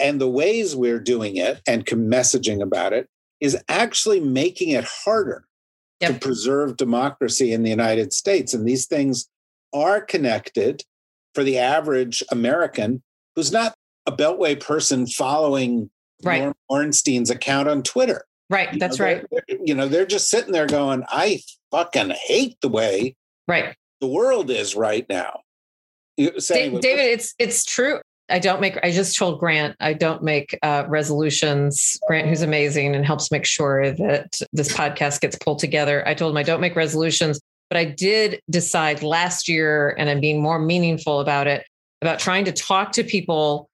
and 0.00 0.20
the 0.20 0.28
ways 0.28 0.74
we're 0.74 1.00
doing 1.00 1.36
it 1.36 1.60
and 1.66 1.84
messaging 1.84 2.62
about 2.62 2.92
it 2.92 3.08
is 3.40 3.56
actually 3.68 4.20
making 4.20 4.70
it 4.70 4.84
harder 4.84 5.46
to 6.00 6.14
preserve 6.14 6.76
democracy 6.76 7.52
in 7.52 7.62
the 7.62 7.70
United 7.70 8.12
States. 8.12 8.54
And 8.54 8.66
these 8.66 8.86
things 8.86 9.28
are 9.72 10.00
connected 10.00 10.82
for 11.34 11.44
the 11.44 11.58
average 11.58 12.22
American 12.30 13.02
who's 13.34 13.52
not 13.52 13.74
a 14.06 14.12
Beltway 14.12 14.58
person 14.58 15.06
following 15.06 15.90
Right. 16.22 16.40
Norm 16.42 16.54
Ornstein's 16.70 17.28
account 17.28 17.68
on 17.68 17.82
Twitter. 17.82 18.24
Right. 18.48 18.72
You 18.72 18.78
That's 18.78 18.98
know, 18.98 19.04
right. 19.04 19.24
You 19.48 19.74
know, 19.74 19.86
they're 19.86 20.06
just 20.06 20.30
sitting 20.30 20.52
there 20.52 20.66
going, 20.66 21.04
I 21.08 21.40
fucking 21.70 22.10
hate 22.10 22.56
the 22.62 22.68
way 22.70 23.16
Right. 23.46 23.74
the 24.00 24.06
world 24.06 24.50
is 24.50 24.74
right 24.74 25.06
now. 25.10 25.40
Saying, 26.38 26.72
Da- 26.74 26.80
David, 26.80 27.04
it's 27.04 27.34
it's 27.38 27.64
true. 27.66 28.00
I 28.30 28.38
don't 28.38 28.60
make. 28.60 28.78
I 28.82 28.90
just 28.90 29.16
told 29.16 29.38
Grant 29.38 29.76
I 29.78 29.92
don't 29.92 30.22
make 30.22 30.58
uh, 30.62 30.84
resolutions. 30.88 31.98
Grant, 32.08 32.28
who's 32.28 32.40
amazing 32.42 32.96
and 32.96 33.04
helps 33.04 33.30
make 33.30 33.44
sure 33.44 33.90
that 33.92 34.40
this 34.52 34.72
podcast 34.72 35.20
gets 35.20 35.36
pulled 35.36 35.58
together. 35.58 36.02
I 36.08 36.14
told 36.14 36.32
him 36.32 36.38
I 36.38 36.42
don't 36.42 36.60
make 36.62 36.74
resolutions, 36.74 37.38
but 37.68 37.76
I 37.76 37.84
did 37.84 38.40
decide 38.48 39.02
last 39.02 39.48
year, 39.48 39.94
and 39.98 40.08
I'm 40.08 40.20
being 40.20 40.40
more 40.40 40.58
meaningful 40.58 41.20
about 41.20 41.46
it, 41.46 41.66
about 42.02 42.18
trying 42.18 42.44
to 42.44 42.52
talk 42.52 42.92
to 42.92 43.04
people, 43.04 43.68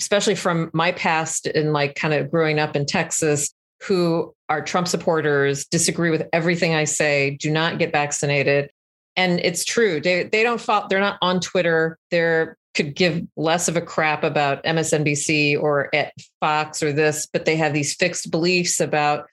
especially 0.00 0.34
from 0.34 0.70
my 0.72 0.92
past 0.92 1.46
and 1.46 1.72
like 1.72 1.94
kind 1.94 2.14
of 2.14 2.30
growing 2.30 2.58
up 2.58 2.76
in 2.76 2.86
Texas, 2.86 3.52
who 3.82 4.34
are 4.48 4.62
Trump 4.62 4.88
supporters, 4.88 5.66
disagree 5.66 6.10
with 6.10 6.26
everything 6.32 6.74
I 6.74 6.84
say, 6.84 7.36
do 7.40 7.50
not 7.50 7.78
get 7.78 7.92
vaccinated. 7.92 8.70
And 9.16 9.40
it's 9.40 9.64
true 9.64 10.00
they 10.00 10.24
they 10.24 10.44
don't 10.44 10.60
follow 10.60 10.86
they're 10.88 11.00
not 11.00 11.18
on 11.20 11.40
twitter. 11.40 11.98
They're 12.10 12.56
could 12.74 12.94
give 12.94 13.26
less 13.36 13.66
of 13.66 13.76
a 13.76 13.80
crap 13.80 14.22
about 14.22 14.62
msnbc 14.62 15.60
or 15.60 15.92
at 15.92 16.12
fox 16.38 16.80
or 16.80 16.92
this 16.92 17.26
but 17.32 17.44
they 17.44 17.56
have 17.56 17.72
these 17.72 17.96
fixed 17.96 18.30
beliefs 18.30 18.78
about 18.78 19.26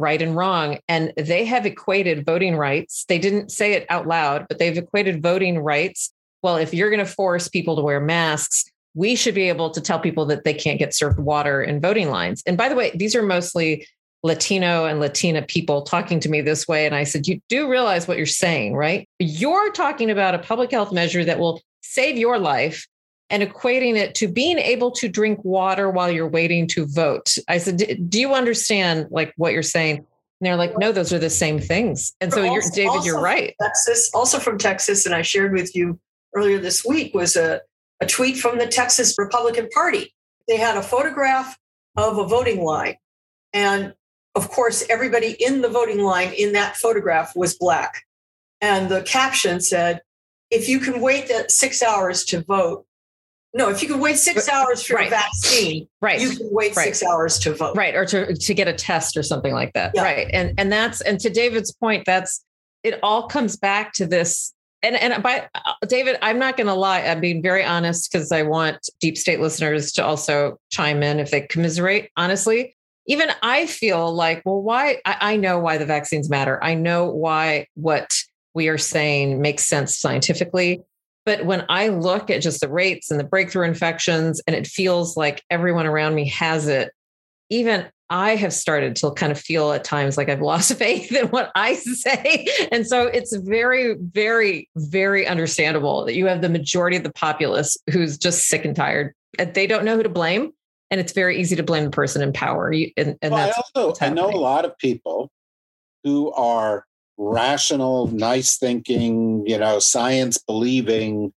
right 0.00 0.22
and 0.22 0.36
wrong 0.36 0.78
and 0.88 1.12
they 1.16 1.44
have 1.44 1.66
equated 1.66 2.24
voting 2.24 2.56
rights 2.56 3.04
they 3.08 3.18
didn't 3.18 3.50
say 3.50 3.72
it 3.72 3.86
out 3.88 4.06
loud 4.06 4.46
but 4.48 4.58
they've 4.58 4.78
equated 4.78 5.22
voting 5.22 5.58
rights 5.58 6.12
well 6.42 6.56
if 6.56 6.72
you're 6.74 6.90
going 6.90 7.04
to 7.04 7.10
force 7.10 7.48
people 7.48 7.76
to 7.76 7.82
wear 7.82 8.00
masks 8.00 8.64
we 8.94 9.14
should 9.14 9.34
be 9.34 9.48
able 9.48 9.70
to 9.70 9.80
tell 9.80 10.00
people 10.00 10.26
that 10.26 10.44
they 10.44 10.54
can't 10.54 10.78
get 10.78 10.94
served 10.94 11.18
water 11.18 11.62
in 11.62 11.80
voting 11.80 12.10
lines 12.10 12.42
and 12.46 12.56
by 12.56 12.68
the 12.68 12.74
way 12.74 12.90
these 12.94 13.14
are 13.14 13.22
mostly 13.22 13.86
Latino 14.22 14.84
and 14.84 15.00
Latina 15.00 15.42
people 15.42 15.82
talking 15.82 16.20
to 16.20 16.28
me 16.28 16.42
this 16.42 16.68
way. 16.68 16.84
And 16.84 16.94
I 16.94 17.04
said, 17.04 17.26
You 17.26 17.40
do 17.48 17.70
realize 17.70 18.06
what 18.06 18.18
you're 18.18 18.26
saying, 18.26 18.74
right? 18.74 19.08
You're 19.18 19.72
talking 19.72 20.10
about 20.10 20.34
a 20.34 20.38
public 20.38 20.70
health 20.70 20.92
measure 20.92 21.24
that 21.24 21.38
will 21.38 21.62
save 21.82 22.18
your 22.18 22.38
life 22.38 22.86
and 23.30 23.42
equating 23.42 23.96
it 23.96 24.14
to 24.16 24.28
being 24.28 24.58
able 24.58 24.90
to 24.90 25.08
drink 25.08 25.42
water 25.44 25.88
while 25.88 26.10
you're 26.10 26.28
waiting 26.28 26.66
to 26.68 26.84
vote. 26.86 27.36
I 27.48 27.58
said, 27.58 28.10
Do 28.10 28.20
you 28.20 28.34
understand 28.34 29.06
like 29.10 29.32
what 29.36 29.52
you're 29.52 29.62
saying? 29.62 29.98
And 29.98 30.06
they're 30.40 30.56
like, 30.56 30.76
No, 30.76 30.92
those 30.92 31.12
are 31.12 31.18
the 31.18 31.30
same 31.30 31.60
things. 31.60 32.12
And 32.20 32.32
so, 32.32 32.42
you're, 32.42 32.62
David, 32.74 32.88
also 32.88 33.06
you're 33.06 33.20
right. 33.20 33.54
Texas, 33.62 34.10
also 34.12 34.38
from 34.38 34.58
Texas, 34.58 35.06
and 35.06 35.14
I 35.14 35.22
shared 35.22 35.52
with 35.52 35.74
you 35.74 35.98
earlier 36.34 36.58
this 36.58 36.84
week 36.84 37.14
was 37.14 37.36
a, 37.36 37.60
a 38.00 38.06
tweet 38.06 38.36
from 38.36 38.58
the 38.58 38.66
Texas 38.66 39.14
Republican 39.16 39.68
Party. 39.68 40.12
They 40.48 40.56
had 40.56 40.76
a 40.76 40.82
photograph 40.82 41.56
of 41.96 42.18
a 42.18 42.26
voting 42.26 42.62
line. 42.64 42.96
And 43.52 43.94
of 44.34 44.48
course, 44.48 44.84
everybody 44.88 45.36
in 45.38 45.60
the 45.60 45.68
voting 45.68 45.98
line 46.00 46.32
in 46.32 46.52
that 46.52 46.76
photograph 46.76 47.34
was 47.34 47.56
black. 47.56 48.04
And 48.60 48.88
the 48.88 49.02
caption 49.02 49.60
said, 49.60 50.02
if 50.50 50.68
you 50.68 50.80
can 50.80 51.00
wait 51.00 51.28
that 51.28 51.50
six 51.50 51.82
hours 51.82 52.24
to 52.26 52.42
vote, 52.42 52.84
no, 53.52 53.68
if 53.68 53.82
you 53.82 53.88
can 53.88 53.98
wait 54.00 54.16
six 54.16 54.48
hours 54.48 54.82
for 54.82 54.94
right. 54.94 55.08
a 55.08 55.10
vaccine, 55.10 55.88
Right. 56.00 56.20
you 56.20 56.30
can 56.36 56.48
wait 56.52 56.76
Right. 56.76 56.84
six 56.84 57.02
hours 57.02 57.38
to 57.40 57.54
vote. 57.54 57.76
right 57.76 57.94
or 57.94 58.04
to 58.06 58.34
to 58.34 58.54
get 58.54 58.68
a 58.68 58.72
test 58.72 59.16
or 59.16 59.22
something 59.22 59.52
like 59.52 59.72
that 59.74 59.92
Yeah. 59.94 60.02
right 60.02 60.28
and 60.32 60.54
and 60.58 60.70
that's 60.72 61.00
and 61.00 61.18
to 61.20 61.30
david's 61.30 61.72
point 61.72 62.04
that's 62.06 62.44
it 62.84 62.98
all 63.02 63.28
comes 63.28 63.56
back 63.56 63.92
to 63.94 64.06
this 64.06 64.54
and 64.82 64.94
and 64.96 65.22
by 65.22 65.48
uh, 65.54 65.72
david 65.86 66.16
i'm 66.22 66.38
not 66.38 66.56
going 66.56 66.66
to 66.68 66.74
lie 66.74 67.00
i'm 67.02 67.20
being 67.20 67.42
very 67.42 67.64
honest 67.64 68.10
because 68.10 68.30
i 68.32 68.42
want 68.42 68.78
deep 69.00 69.18
state 69.18 69.40
listeners 69.40 69.92
to 69.92 70.04
also 70.04 70.56
chime 70.70 71.02
in 71.02 71.18
if 71.18 71.30
they 71.30 71.40
commiserate 71.42 72.10
honestly 72.16 72.74
even 73.06 73.30
I 73.42 73.66
feel 73.66 74.12
like, 74.14 74.42
well, 74.44 74.62
why? 74.62 74.98
I, 75.04 75.16
I 75.32 75.36
know 75.36 75.58
why 75.58 75.78
the 75.78 75.86
vaccines 75.86 76.30
matter. 76.30 76.62
I 76.62 76.74
know 76.74 77.06
why 77.10 77.66
what 77.74 78.14
we 78.54 78.68
are 78.68 78.78
saying 78.78 79.40
makes 79.40 79.64
sense 79.64 79.98
scientifically. 79.98 80.82
But 81.26 81.44
when 81.44 81.64
I 81.68 81.88
look 81.88 82.30
at 82.30 82.42
just 82.42 82.60
the 82.60 82.68
rates 82.68 83.10
and 83.10 83.20
the 83.20 83.24
breakthrough 83.24 83.66
infections, 83.66 84.40
and 84.46 84.56
it 84.56 84.66
feels 84.66 85.16
like 85.16 85.42
everyone 85.50 85.86
around 85.86 86.14
me 86.14 86.28
has 86.28 86.66
it, 86.66 86.92
even 87.50 87.86
I 88.10 88.34
have 88.34 88.52
started 88.52 88.96
to 88.96 89.12
kind 89.12 89.30
of 89.30 89.38
feel 89.38 89.72
at 89.72 89.84
times 89.84 90.16
like 90.16 90.28
I've 90.28 90.40
lost 90.40 90.74
faith 90.78 91.12
in 91.12 91.28
what 91.28 91.52
I 91.54 91.74
say. 91.74 92.46
And 92.72 92.86
so 92.86 93.06
it's 93.06 93.34
very, 93.36 93.94
very, 94.00 94.68
very 94.76 95.26
understandable 95.26 96.04
that 96.04 96.14
you 96.14 96.26
have 96.26 96.42
the 96.42 96.48
majority 96.48 96.96
of 96.96 97.04
the 97.04 97.12
populace 97.12 97.76
who's 97.90 98.18
just 98.18 98.48
sick 98.48 98.64
and 98.64 98.74
tired. 98.74 99.14
And 99.38 99.54
they 99.54 99.66
don't 99.66 99.84
know 99.84 99.96
who 99.96 100.02
to 100.02 100.08
blame. 100.08 100.52
And 100.90 101.00
it's 101.00 101.12
very 101.12 101.40
easy 101.40 101.54
to 101.54 101.62
blame 101.62 101.84
the 101.84 101.90
person 101.90 102.20
in 102.20 102.32
power. 102.32 102.72
And, 102.72 103.16
and 103.22 103.32
well, 103.32 103.46
that's 103.46 103.58
I 103.76 103.80
also 103.80 104.04
I 104.04 104.08
know 104.08 104.28
a 104.28 104.32
lot 104.32 104.64
of 104.64 104.76
people 104.78 105.30
who 106.02 106.32
are 106.32 106.84
rational, 107.20 108.06
nice 108.08 108.56
thinking, 108.56 109.44
you 109.46 109.58
know, 109.58 109.78
science 109.78 110.38
believing 110.38 111.32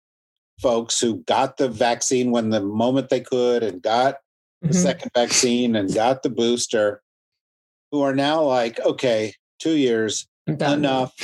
folks 0.60 1.00
who 1.00 1.16
got 1.24 1.56
the 1.56 1.68
vaccine 1.68 2.30
when 2.30 2.50
the 2.50 2.60
moment 2.60 3.08
they 3.08 3.20
could 3.20 3.64
and 3.64 3.82
got 3.82 4.18
the 4.60 4.68
Mhm. 4.68 4.74
second 4.82 5.10
vaccine 5.12 5.74
and 5.74 5.92
got 5.92 6.22
the 6.22 6.30
booster 6.30 7.02
who 7.90 8.00
are 8.00 8.14
now 8.14 8.42
like, 8.42 8.78
okay, 8.80 9.34
two 9.58 9.76
years, 9.76 10.28
enough. 10.46 11.14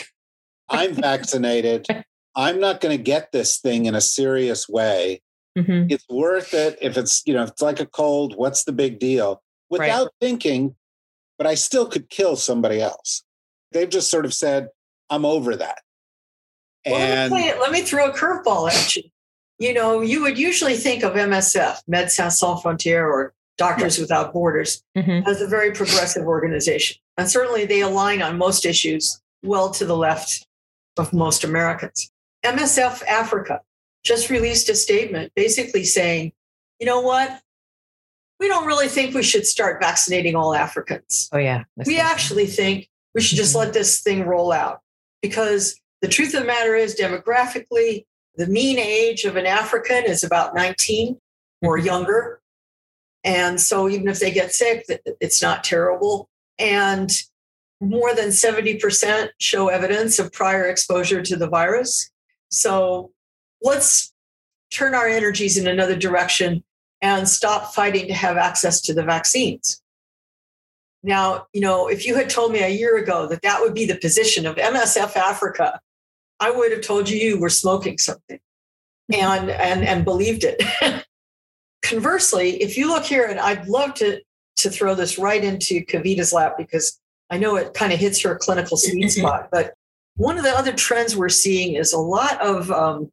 I'm 0.68 0.92
vaccinated. 0.92 1.86
I'm 2.34 2.58
not 2.60 2.80
going 2.80 2.96
to 2.96 3.02
get 3.02 3.30
this 3.32 3.58
thing 3.58 3.86
in 3.86 3.94
a 3.94 4.00
serious 4.00 4.68
way. 4.68 5.22
Mhm. 5.56 5.90
It's 5.90 6.04
worth 6.08 6.52
it 6.52 6.78
if 6.80 6.96
it's, 6.96 7.22
you 7.26 7.32
know, 7.34 7.44
if 7.44 7.50
it's 7.50 7.62
like 7.62 7.80
a 7.80 7.86
cold, 7.86 8.34
what's 8.36 8.64
the 8.64 8.72
big 8.72 8.98
deal? 8.98 9.40
Without 9.70 10.12
thinking, 10.20 10.74
but 11.36 11.46
I 11.46 11.54
still 11.54 11.86
could 11.86 12.10
kill 12.10 12.34
somebody 12.36 12.80
else. 12.80 13.22
They've 13.72 13.88
just 13.88 14.10
sort 14.10 14.24
of 14.24 14.32
said, 14.34 14.68
I'm 15.10 15.24
over 15.24 15.56
that. 15.56 15.80
Well, 16.86 16.94
And 16.96 17.32
let, 17.32 17.38
me 17.44 17.50
play 17.50 17.60
let 17.60 17.72
me 17.72 17.82
throw 17.82 18.10
a 18.10 18.12
curveball 18.12 18.70
at 18.70 18.96
you. 18.96 19.02
You 19.58 19.74
know, 19.74 20.00
you 20.00 20.22
would 20.22 20.38
usually 20.38 20.76
think 20.76 21.02
of 21.02 21.14
MSF, 21.14 21.78
Médecins 21.90 22.32
Sans 22.32 22.62
Frontières, 22.62 23.02
or 23.04 23.34
Doctors 23.56 23.98
Without 23.98 24.32
Borders, 24.32 24.82
Mhm. 24.96 25.26
as 25.26 25.40
a 25.42 25.46
very 25.48 25.72
progressive 25.72 26.24
organization. 26.26 26.96
And 27.16 27.28
certainly 27.28 27.64
they 27.66 27.80
align 27.80 28.22
on 28.22 28.38
most 28.38 28.64
issues 28.64 29.20
well 29.42 29.70
to 29.72 29.84
the 29.84 29.96
left 29.96 30.46
of 30.96 31.12
most 31.12 31.42
Americans. 31.42 32.10
MSF 32.44 33.02
Africa 33.08 33.60
just 34.04 34.30
released 34.30 34.68
a 34.68 34.76
statement 34.76 35.32
basically 35.34 35.84
saying, 35.84 36.32
you 36.78 36.86
know 36.86 37.00
what? 37.00 37.40
We 38.38 38.46
don't 38.46 38.66
really 38.66 38.86
think 38.86 39.12
we 39.14 39.24
should 39.24 39.44
start 39.44 39.80
vaccinating 39.80 40.36
all 40.36 40.54
Africans 40.54 41.28
Oh, 41.32 41.38
yeah. 41.38 41.64
we 41.84 41.98
actually 41.98 42.46
think 42.46 42.88
we 43.14 43.20
should 43.20 43.38
just 43.38 43.54
let 43.54 43.72
this 43.72 44.00
thing 44.00 44.26
roll 44.26 44.52
out. 44.52 44.80
Because 45.22 45.80
the 46.00 46.08
truth 46.08 46.34
of 46.34 46.40
the 46.40 46.46
matter 46.46 46.74
is 46.74 46.94
demographically 46.94 48.04
the 48.36 48.46
mean 48.46 48.78
age 48.78 49.24
of 49.24 49.36
an 49.36 49.46
african 49.46 50.04
is 50.04 50.22
about 50.22 50.54
19 50.54 51.18
or 51.62 51.76
mm-hmm. 51.76 51.86
younger. 51.86 52.40
And 53.24 53.60
so 53.60 53.88
even 53.88 54.08
if 54.08 54.20
they 54.20 54.30
get 54.30 54.52
sick 54.52 54.86
it's 55.20 55.42
not 55.42 55.64
terrible. 55.64 56.28
And 56.58 57.10
more 57.80 58.14
than 58.14 58.28
70% 58.28 59.28
show 59.38 59.68
evidence 59.68 60.18
of 60.18 60.32
prior 60.32 60.66
exposure 60.66 61.22
to 61.22 61.36
the 61.36 61.48
virus. 61.48 62.10
So 62.50 63.12
let's 63.62 64.12
turn 64.72 64.94
our 64.94 65.06
energies 65.06 65.56
in 65.56 65.66
another 65.66 65.96
direction 65.96 66.64
and 67.00 67.28
stop 67.28 67.74
fighting 67.74 68.08
to 68.08 68.14
have 68.14 68.36
access 68.36 68.80
to 68.82 68.94
the 68.94 69.04
vaccines 69.04 69.80
now, 71.08 71.46
you 71.54 71.62
know, 71.62 71.88
if 71.88 72.06
you 72.06 72.14
had 72.14 72.28
told 72.28 72.52
me 72.52 72.60
a 72.60 72.68
year 72.68 72.98
ago 72.98 73.26
that 73.28 73.40
that 73.40 73.60
would 73.62 73.72
be 73.72 73.86
the 73.86 73.96
position 73.96 74.46
of 74.46 74.56
MSF 74.56 75.16
Africa, 75.16 75.80
I 76.38 76.50
would 76.50 76.70
have 76.70 76.82
told 76.82 77.08
you 77.08 77.18
you 77.18 77.40
were 77.40 77.48
smoking 77.48 77.96
something 77.96 78.38
and 79.12 79.50
and 79.50 79.84
and 79.84 80.04
believed 80.04 80.44
it. 80.44 80.62
Conversely, 81.82 82.62
if 82.62 82.76
you 82.76 82.88
look 82.88 83.04
here, 83.04 83.24
and 83.24 83.40
I'd 83.40 83.66
love 83.66 83.94
to 83.94 84.20
to 84.58 84.70
throw 84.70 84.94
this 84.94 85.18
right 85.18 85.42
into 85.42 85.82
Kavita's 85.86 86.32
lap 86.32 86.56
because 86.58 87.00
I 87.30 87.38
know 87.38 87.56
it 87.56 87.72
kind 87.72 87.92
of 87.92 87.98
hits 87.98 88.20
her 88.22 88.36
clinical 88.36 88.76
sweet 88.76 89.08
spot. 89.08 89.48
But 89.50 89.72
one 90.16 90.36
of 90.36 90.44
the 90.44 90.50
other 90.50 90.72
trends 90.72 91.16
we're 91.16 91.30
seeing 91.30 91.74
is 91.74 91.94
a 91.94 91.98
lot 91.98 92.38
of 92.42 92.70
um, 92.70 93.10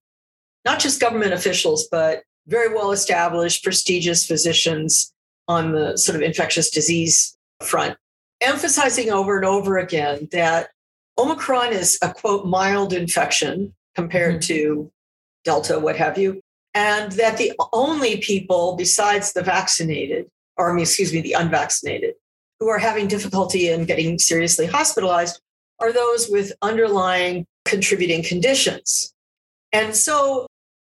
not 0.65 0.79
just 0.79 0.99
government 0.99 1.31
officials, 1.31 1.88
but 1.89 2.23
very 2.47 2.73
well 2.73 2.91
established, 2.91 3.63
prestigious 3.63 4.25
physicians 4.25 5.13
on 5.47 5.71
the 5.71 5.95
sort 5.95 6.17
of 6.17 6.21
infectious 6.23 6.69
disease 6.69 7.36
front, 7.65 7.97
emphasizing 8.41 9.12
over 9.12 9.38
and 9.38 9.45
over 9.45 9.78
again 9.78 10.28
that 10.32 10.69
Omicron 11.17 11.73
is 11.73 11.97
a 12.01 12.13
quote 12.13 12.45
mild 12.45 12.93
infection 12.93 13.73
compared 13.95 14.36
mm-hmm. 14.36 14.54
to 14.54 14.91
Delta, 15.43 15.80
what 15.80 15.95
have 15.95 16.17
you, 16.17 16.41
and 16.73 17.12
that 17.13 17.38
the 17.38 17.54
only 17.71 18.17
people 18.17 18.75
besides 18.75 19.34
the 19.34 19.43
vaccinated, 19.43 20.30
or 20.58 20.69
I 20.69 20.73
mean, 20.73 20.84
excuse 20.84 21.13
me, 21.13 21.21
the 21.21 21.34
unvaccinated, 21.34 22.15
who 22.60 22.67
are 22.67 22.80
having 22.80 23.08
difficulty 23.08 23.69
in 23.69 23.86
getting 23.86 24.19
seriously 24.19 24.65
hospitalized 24.65 25.39
are 25.80 25.91
those 25.91 26.30
with 26.30 26.54
underlying 26.62 27.45
contributing 27.65 28.23
conditions. 28.23 29.13
And 29.71 29.95
so 29.95 30.47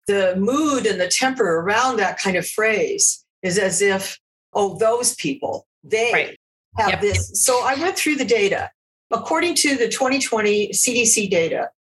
the 0.06 0.34
mood 0.36 0.86
and 0.86 1.00
the 1.00 1.08
temper 1.08 1.58
around 1.60 1.98
that 1.98 2.18
kind 2.18 2.36
of 2.36 2.48
phrase 2.48 3.24
is 3.42 3.58
as 3.58 3.82
if, 3.82 4.18
oh, 4.52 4.78
those 4.78 5.14
people, 5.14 5.66
they 5.84 6.10
Right. 6.12 6.39
Have 6.76 6.90
Yep. 6.90 7.00
this. 7.00 7.30
So 7.44 7.62
I 7.64 7.74
went 7.74 7.96
through 7.96 8.16
the 8.16 8.24
data. 8.24 8.70
According 9.12 9.56
to 9.56 9.76
the 9.76 9.88
2020 9.88 10.72
CDC 10.72 11.28
data, 11.28 11.70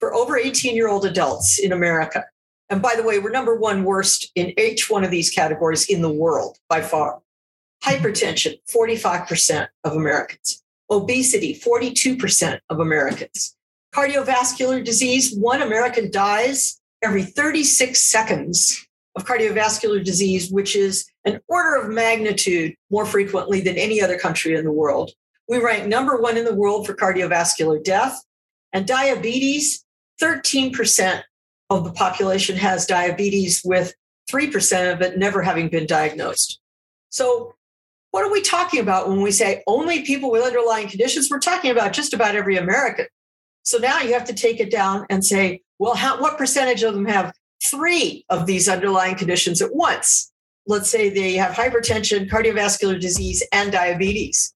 for 0.00 0.14
over 0.14 0.36
18 0.36 0.76
year 0.76 0.88
old 0.88 1.06
adults 1.06 1.58
in 1.58 1.72
America, 1.72 2.24
and 2.68 2.82
by 2.82 2.94
the 2.94 3.02
way, 3.02 3.18
we're 3.18 3.30
number 3.30 3.56
one 3.56 3.84
worst 3.84 4.30
in 4.34 4.58
each 4.58 4.90
one 4.90 5.04
of 5.04 5.10
these 5.10 5.30
categories 5.30 5.86
in 5.86 6.02
the 6.02 6.10
world 6.12 6.58
by 6.68 6.82
far. 6.82 7.20
Hypertension, 7.82 8.58
45% 8.74 9.68
of 9.84 9.92
Americans. 9.92 10.62
Obesity, 10.90 11.54
42% 11.54 12.60
of 12.68 12.80
Americans. 12.80 13.56
Cardiovascular 13.94 14.84
disease, 14.84 15.34
one 15.34 15.62
American 15.62 16.10
dies 16.10 16.80
every 17.02 17.22
36 17.22 18.00
seconds 18.00 18.83
of 19.16 19.24
cardiovascular 19.24 20.04
disease, 20.04 20.50
which 20.50 20.74
is 20.74 21.06
an 21.24 21.40
order 21.48 21.76
of 21.76 21.90
magnitude 21.90 22.74
more 22.90 23.06
frequently 23.06 23.60
than 23.60 23.76
any 23.76 24.02
other 24.02 24.18
country 24.18 24.54
in 24.54 24.64
the 24.64 24.72
world. 24.72 25.12
We 25.48 25.58
rank 25.58 25.86
number 25.86 26.20
one 26.20 26.36
in 26.36 26.44
the 26.44 26.54
world 26.54 26.86
for 26.86 26.94
cardiovascular 26.94 27.82
death. 27.82 28.20
And 28.72 28.86
diabetes, 28.86 29.84
13% 30.20 31.22
of 31.70 31.84
the 31.84 31.92
population 31.92 32.56
has 32.56 32.86
diabetes, 32.86 33.62
with 33.64 33.94
3% 34.30 34.92
of 34.92 35.00
it 35.00 35.18
never 35.18 35.42
having 35.42 35.68
been 35.68 35.86
diagnosed. 35.86 36.60
So, 37.10 37.54
what 38.10 38.24
are 38.24 38.32
we 38.32 38.42
talking 38.42 38.80
about 38.80 39.08
when 39.08 39.22
we 39.22 39.32
say 39.32 39.62
only 39.66 40.02
people 40.02 40.30
with 40.30 40.44
underlying 40.44 40.88
conditions? 40.88 41.28
We're 41.30 41.40
talking 41.40 41.70
about 41.70 41.92
just 41.92 42.14
about 42.14 42.36
every 42.36 42.56
American. 42.56 43.06
So 43.64 43.78
now 43.78 44.00
you 44.00 44.12
have 44.12 44.24
to 44.26 44.34
take 44.34 44.60
it 44.60 44.70
down 44.70 45.06
and 45.10 45.24
say, 45.24 45.62
well, 45.80 45.94
how, 45.94 46.20
what 46.20 46.38
percentage 46.38 46.84
of 46.84 46.94
them 46.94 47.06
have 47.06 47.32
three 47.64 48.24
of 48.28 48.46
these 48.46 48.68
underlying 48.68 49.16
conditions 49.16 49.62
at 49.62 49.74
once? 49.74 50.32
Let's 50.66 50.88
say 50.88 51.08
they 51.08 51.34
have 51.34 51.54
hypertension, 51.54 52.28
cardiovascular 52.28 53.00
disease, 53.00 53.46
and 53.52 53.72
diabetes. 53.72 54.54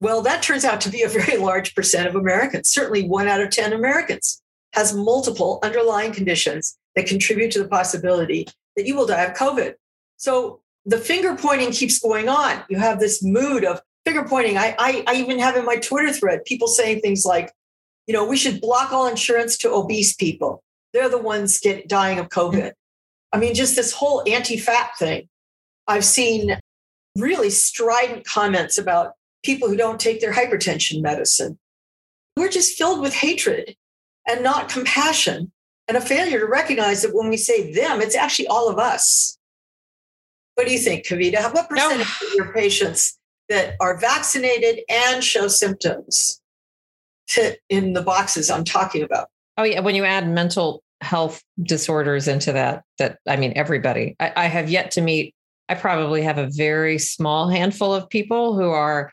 Well, 0.00 0.22
that 0.22 0.42
turns 0.42 0.64
out 0.64 0.80
to 0.82 0.90
be 0.90 1.02
a 1.02 1.08
very 1.08 1.36
large 1.38 1.74
percent 1.74 2.08
of 2.08 2.14
Americans. 2.14 2.70
Certainly 2.70 3.08
one 3.08 3.28
out 3.28 3.40
of 3.40 3.50
10 3.50 3.72
Americans 3.72 4.42
has 4.72 4.94
multiple 4.94 5.58
underlying 5.62 6.12
conditions 6.12 6.78
that 6.94 7.06
contribute 7.06 7.50
to 7.52 7.62
the 7.62 7.68
possibility 7.68 8.46
that 8.76 8.86
you 8.86 8.96
will 8.96 9.06
die 9.06 9.24
of 9.24 9.36
COVID. 9.36 9.74
So 10.16 10.60
the 10.86 10.98
finger 10.98 11.34
pointing 11.34 11.72
keeps 11.72 11.98
going 11.98 12.28
on. 12.28 12.62
You 12.68 12.78
have 12.78 13.00
this 13.00 13.22
mood 13.22 13.64
of 13.64 13.80
finger 14.04 14.24
pointing. 14.24 14.56
I, 14.56 14.74
I, 14.78 15.04
I 15.06 15.14
even 15.16 15.38
have 15.38 15.56
in 15.56 15.64
my 15.64 15.76
Twitter 15.76 16.12
thread 16.12 16.44
people 16.44 16.68
saying 16.68 17.00
things 17.00 17.24
like, 17.24 17.52
you 18.06 18.14
know, 18.14 18.24
we 18.24 18.36
should 18.36 18.60
block 18.60 18.92
all 18.92 19.06
insurance 19.06 19.56
to 19.58 19.72
obese 19.72 20.14
people. 20.14 20.62
They're 20.92 21.08
the 21.08 21.18
ones 21.18 21.60
get 21.60 21.88
dying 21.88 22.18
of 22.18 22.28
COVID. 22.28 22.72
I 23.32 23.38
mean, 23.38 23.54
just 23.54 23.76
this 23.76 23.92
whole 23.92 24.22
anti-fat 24.26 24.90
thing. 24.98 25.28
I've 25.86 26.04
seen 26.04 26.58
really 27.16 27.50
strident 27.50 28.24
comments 28.24 28.78
about 28.78 29.12
people 29.42 29.68
who 29.68 29.76
don't 29.76 30.00
take 30.00 30.20
their 30.20 30.32
hypertension 30.32 31.02
medicine. 31.02 31.58
We're 32.36 32.48
just 32.48 32.76
filled 32.76 33.00
with 33.00 33.14
hatred 33.14 33.76
and 34.28 34.42
not 34.42 34.68
compassion 34.68 35.52
and 35.88 35.96
a 35.96 36.00
failure 36.00 36.38
to 36.38 36.46
recognize 36.46 37.02
that 37.02 37.14
when 37.14 37.28
we 37.28 37.36
say 37.36 37.72
them, 37.72 38.00
it's 38.00 38.14
actually 38.14 38.46
all 38.46 38.68
of 38.68 38.78
us. 38.78 39.36
What 40.54 40.66
do 40.66 40.72
you 40.72 40.78
think, 40.78 41.06
Kavita? 41.06 41.52
What 41.52 41.68
percentage 41.68 42.06
of 42.06 42.34
your 42.34 42.52
patients 42.52 43.18
that 43.48 43.74
are 43.80 43.98
vaccinated 43.98 44.80
and 44.88 45.24
show 45.24 45.48
symptoms 45.48 46.40
fit 47.28 47.60
in 47.68 47.94
the 47.94 48.02
boxes 48.02 48.50
I'm 48.50 48.64
talking 48.64 49.02
about? 49.02 49.28
Oh 49.60 49.64
yeah, 49.64 49.80
when 49.80 49.94
you 49.94 50.04
add 50.04 50.26
mental 50.26 50.82
health 51.02 51.42
disorders 51.62 52.28
into 52.28 52.52
that, 52.52 52.82
that 52.98 53.18
I 53.28 53.36
mean 53.36 53.52
everybody. 53.56 54.16
I, 54.18 54.32
I 54.36 54.46
have 54.46 54.70
yet 54.70 54.90
to 54.92 55.02
meet 55.02 55.34
I 55.68 55.74
probably 55.74 56.22
have 56.22 56.36
a 56.36 56.48
very 56.50 56.98
small 56.98 57.48
handful 57.48 57.94
of 57.94 58.08
people 58.08 58.56
who 58.56 58.70
are 58.70 59.12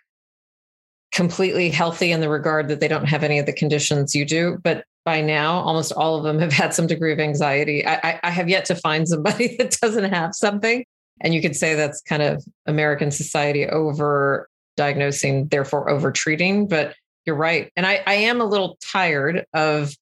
completely 1.11 1.69
healthy 1.69 2.11
in 2.11 2.19
the 2.19 2.29
regard 2.29 2.67
that 2.69 2.79
they 2.79 2.87
don't 2.87 3.05
have 3.05 3.23
any 3.23 3.37
of 3.37 3.45
the 3.45 3.53
conditions 3.53 4.15
you 4.15 4.25
do. 4.25 4.57
But 4.63 4.83
by 5.05 5.21
now, 5.21 5.59
almost 5.59 5.91
all 5.91 6.15
of 6.15 6.23
them 6.23 6.39
have 6.39 6.51
had 6.51 6.73
some 6.73 6.87
degree 6.87 7.13
of 7.13 7.19
anxiety. 7.19 7.85
I, 7.85 7.95
I, 7.95 8.19
I 8.23 8.29
have 8.31 8.49
yet 8.49 8.65
to 8.65 8.75
find 8.75 9.07
somebody 9.07 9.55
that 9.59 9.77
doesn't 9.79 10.11
have 10.11 10.33
something. 10.33 10.83
And 11.21 11.35
you 11.35 11.41
could 11.41 11.55
say 11.55 11.75
that's 11.75 12.01
kind 12.01 12.23
of 12.23 12.43
American 12.65 13.11
society 13.11 13.67
over 13.67 14.49
diagnosing, 14.77 15.49
therefore 15.49 15.91
over 15.91 16.11
treating. 16.11 16.67
But 16.67 16.95
you're 17.27 17.35
right. 17.35 17.71
And 17.75 17.85
I, 17.85 18.01
I 18.07 18.15
am 18.15 18.41
a 18.41 18.45
little 18.45 18.79
tired 18.81 19.45
of 19.53 19.93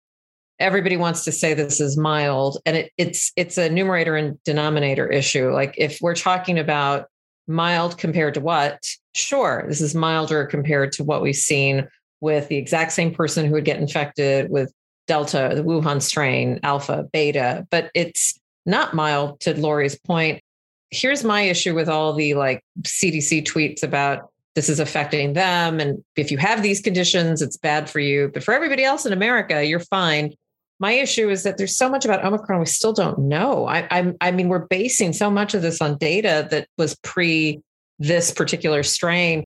everybody 0.59 0.97
wants 0.97 1.23
to 1.25 1.31
say 1.31 1.53
this 1.53 1.79
is 1.79 1.97
mild. 1.97 2.57
And 2.65 2.77
it, 2.77 2.91
it's 2.97 3.31
it's 3.35 3.57
a 3.57 3.69
numerator 3.69 4.15
and 4.15 4.41
denominator 4.43 5.07
issue. 5.07 5.51
Like 5.51 5.75
if 5.77 5.99
we're 6.01 6.15
talking 6.15 6.59
about 6.59 7.07
mild 7.47 7.97
compared 7.97 8.33
to 8.35 8.41
what, 8.41 8.83
sure, 9.13 9.65
this 9.67 9.81
is 9.81 9.93
milder 9.93 10.45
compared 10.45 10.91
to 10.93 11.03
what 11.03 11.21
we've 11.21 11.35
seen 11.35 11.87
with 12.21 12.47
the 12.47 12.57
exact 12.57 12.91
same 12.91 13.13
person 13.13 13.45
who 13.45 13.53
would 13.53 13.65
get 13.65 13.79
infected 13.79 14.49
with 14.49 14.73
Delta, 15.07 15.51
the 15.53 15.63
Wuhan 15.63 16.01
strain, 16.01 16.59
Alpha, 16.63 17.07
Beta, 17.13 17.67
but 17.69 17.91
it's 17.93 18.39
not 18.65 18.95
mild 18.95 19.39
to 19.41 19.53
Laurie's 19.59 19.97
point. 19.99 20.41
Here's 20.89 21.23
my 21.23 21.41
issue 21.41 21.75
with 21.75 21.89
all 21.89 22.13
the 22.13 22.33
like 22.33 22.63
CDC 22.81 23.43
tweets 23.45 23.83
about 23.83 24.29
this 24.55 24.69
is 24.69 24.79
affecting 24.79 25.33
them. 25.33 25.79
And 25.79 26.03
if 26.15 26.31
you 26.31 26.37
have 26.37 26.63
these 26.63 26.81
conditions, 26.81 27.41
it's 27.41 27.57
bad 27.57 27.89
for 27.89 27.99
you. 27.99 28.31
But 28.33 28.43
for 28.43 28.53
everybody 28.53 28.83
else 28.83 29.05
in 29.05 29.13
America, 29.13 29.65
you're 29.65 29.81
fine. 29.81 30.33
My 30.79 30.91
issue 30.91 31.29
is 31.29 31.43
that 31.43 31.57
there's 31.57 31.77
so 31.77 31.89
much 31.89 32.03
about 32.03 32.23
Omicron 32.25 32.59
we 32.59 32.65
still 32.65 32.93
don't 32.93 33.19
know. 33.19 33.65
I, 33.65 33.87
I, 33.89 34.13
I 34.19 34.31
mean, 34.31 34.49
we're 34.49 34.67
basing 34.67 35.13
so 35.13 35.29
much 35.29 35.53
of 35.53 35.61
this 35.61 35.81
on 35.81 35.97
data 35.97 36.47
that 36.51 36.67
was 36.77 36.95
pre 37.03 37.61
this 37.99 38.31
particular 38.31 38.83
strain. 38.83 39.43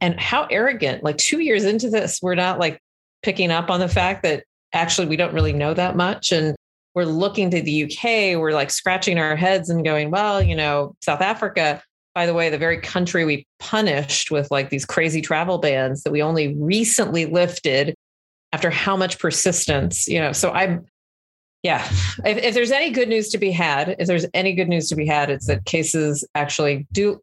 And 0.00 0.18
how 0.18 0.46
arrogant, 0.50 1.04
like 1.04 1.16
two 1.18 1.38
years 1.38 1.64
into 1.64 1.88
this, 1.88 2.18
we're 2.20 2.34
not 2.34 2.58
like 2.58 2.80
picking 3.22 3.52
up 3.52 3.70
on 3.70 3.78
the 3.78 3.88
fact 3.88 4.24
that 4.24 4.42
actually 4.72 5.06
we 5.06 5.16
don't 5.16 5.34
really 5.34 5.52
know 5.52 5.74
that 5.74 5.94
much. 5.94 6.32
And 6.32 6.56
we're 6.94 7.04
looking 7.04 7.50
to 7.50 7.62
the 7.62 7.84
UK, 7.84 8.38
we're 8.38 8.52
like 8.52 8.70
scratching 8.70 9.18
our 9.18 9.36
heads 9.36 9.70
and 9.70 9.84
going, 9.84 10.10
well, 10.10 10.42
you 10.42 10.56
know, 10.56 10.94
South 11.00 11.20
Africa, 11.20 11.82
by 12.14 12.26
the 12.26 12.34
way, 12.34 12.50
the 12.50 12.58
very 12.58 12.80
country 12.80 13.24
we 13.24 13.46
punished 13.58 14.30
with 14.30 14.50
like 14.50 14.70
these 14.70 14.84
crazy 14.84 15.22
travel 15.22 15.58
bans 15.58 16.02
that 16.02 16.10
we 16.10 16.20
only 16.20 16.54
recently 16.56 17.26
lifted 17.26 17.94
after 18.52 18.70
how 18.70 18.96
much 18.96 19.18
persistence, 19.18 20.06
you 20.08 20.20
know. 20.20 20.32
So 20.32 20.50
I'm, 20.50 20.86
yeah, 21.62 21.86
if, 22.24 22.38
if 22.38 22.54
there's 22.54 22.70
any 22.70 22.90
good 22.90 23.08
news 23.08 23.28
to 23.30 23.38
be 23.38 23.50
had, 23.50 23.96
if 23.98 24.06
there's 24.06 24.26
any 24.34 24.54
good 24.54 24.68
news 24.68 24.88
to 24.88 24.96
be 24.96 25.06
had, 25.06 25.30
it's 25.30 25.46
that 25.46 25.64
cases 25.64 26.26
actually 26.34 26.86
do 26.92 27.20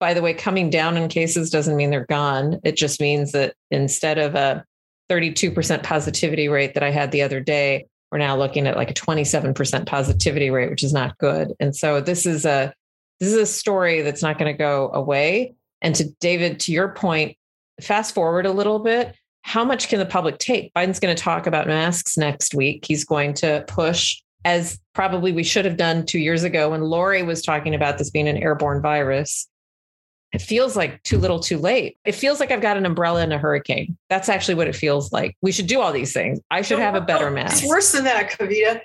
by 0.00 0.12
the 0.12 0.20
way, 0.20 0.34
coming 0.34 0.68
down 0.68 0.98
in 0.98 1.08
cases 1.08 1.48
doesn't 1.48 1.76
mean 1.76 1.88
they're 1.88 2.04
gone. 2.04 2.60
It 2.62 2.76
just 2.76 3.00
means 3.00 3.32
that 3.32 3.54
instead 3.70 4.18
of 4.18 4.34
a 4.34 4.62
32% 5.10 5.82
positivity 5.82 6.48
rate 6.48 6.74
that 6.74 6.82
I 6.82 6.90
had 6.90 7.10
the 7.10 7.22
other 7.22 7.40
day, 7.40 7.86
we're 8.12 8.18
now 8.18 8.36
looking 8.36 8.66
at 8.66 8.76
like 8.76 8.90
a 8.90 8.94
27% 8.94 9.86
positivity 9.86 10.50
rate, 10.50 10.68
which 10.68 10.84
is 10.84 10.92
not 10.92 11.16
good. 11.16 11.54
And 11.58 11.74
so 11.74 12.02
this 12.02 12.26
is 12.26 12.44
a 12.44 12.74
this 13.18 13.30
is 13.30 13.36
a 13.36 13.46
story 13.46 14.02
that's 14.02 14.22
not 14.22 14.38
going 14.38 14.52
to 14.52 14.58
go 14.58 14.90
away. 14.92 15.54
And 15.80 15.94
to 15.94 16.10
David, 16.20 16.60
to 16.60 16.72
your 16.72 16.88
point, 16.88 17.38
fast 17.80 18.14
forward 18.14 18.44
a 18.44 18.52
little 18.52 18.80
bit. 18.80 19.16
How 19.44 19.64
much 19.64 19.88
can 19.88 19.98
the 19.98 20.06
public 20.06 20.38
take? 20.38 20.72
Biden's 20.74 20.98
going 20.98 21.14
to 21.14 21.22
talk 21.22 21.46
about 21.46 21.66
masks 21.66 22.16
next 22.16 22.54
week. 22.54 22.84
He's 22.84 23.04
going 23.04 23.34
to 23.34 23.64
push, 23.68 24.20
as 24.44 24.80
probably 24.94 25.32
we 25.32 25.44
should 25.44 25.64
have 25.64 25.76
done 25.76 26.04
two 26.04 26.18
years 26.18 26.42
ago 26.42 26.70
when 26.70 26.82
Laurie 26.82 27.22
was 27.22 27.42
talking 27.42 27.74
about 27.74 27.98
this 27.98 28.10
being 28.10 28.28
an 28.28 28.36
airborne 28.36 28.82
virus 28.82 29.48
it 30.34 30.42
feels 30.42 30.74
like 30.74 31.00
too 31.04 31.16
little 31.16 31.38
too 31.38 31.58
late. 31.58 31.96
It 32.04 32.16
feels 32.16 32.40
like 32.40 32.50
I've 32.50 32.60
got 32.60 32.76
an 32.76 32.84
umbrella 32.84 33.22
in 33.22 33.30
a 33.30 33.38
hurricane. 33.38 33.96
That's 34.10 34.28
actually 34.28 34.56
what 34.56 34.66
it 34.66 34.74
feels 34.74 35.12
like. 35.12 35.36
We 35.42 35.52
should 35.52 35.68
do 35.68 35.80
all 35.80 35.92
these 35.92 36.12
things. 36.12 36.40
I 36.50 36.62
should 36.62 36.80
have 36.80 36.96
a 36.96 37.00
better 37.00 37.30
mask. 37.30 37.62
It's 37.62 37.70
worse 37.70 37.92
than 37.92 38.02
that, 38.04 38.32
Kavita. 38.32 38.80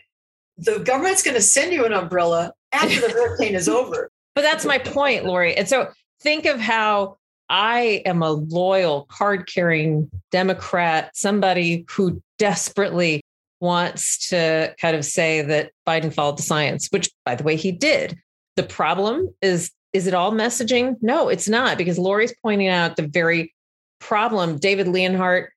The 0.59 0.77
government's 0.79 1.23
going 1.23 1.33
to 1.33 1.41
send 1.41 1.73
you 1.73 1.85
an 1.85 1.93
umbrella 1.93 2.53
after 2.71 3.01
the 3.01 3.09
hurricane 3.13 3.55
is 3.55 3.67
over. 3.67 4.11
But 4.35 4.43
that's 4.43 4.63
my 4.63 4.77
point, 4.77 5.25
Laurie. 5.25 5.57
And 5.57 5.67
so 5.67 5.89
think 6.21 6.45
of 6.45 6.59
how 6.59 7.17
I 7.49 8.01
am 8.05 8.21
a 8.21 8.31
loyal, 8.31 9.05
card 9.09 9.47
carrying 9.47 10.09
Democrat, 10.31 11.12
somebody 11.15 11.85
who 11.89 12.21
desperately 12.38 13.21
wants 13.59 14.29
to 14.29 14.73
kind 14.79 14.95
of 14.95 15.03
say 15.03 15.41
that 15.41 15.71
Biden 15.88 16.13
followed 16.13 16.38
the 16.38 16.43
science, 16.43 16.88
which, 16.91 17.09
by 17.25 17.35
the 17.35 17.43
way, 17.43 17.55
he 17.55 17.71
did. 17.71 18.17
The 18.55 18.63
problem 18.63 19.33
is 19.41 19.71
is 19.91 20.05
it 20.05 20.13
all 20.13 20.31
messaging? 20.31 20.95
No, 21.01 21.29
it's 21.29 21.49
not, 21.49 21.77
because 21.77 21.97
Laurie's 21.97 22.33
pointing 22.43 22.67
out 22.67 22.95
the 22.95 23.07
very 23.07 23.53
problem. 23.99 24.57
David 24.57 24.88
Leonhardt, 24.88 25.51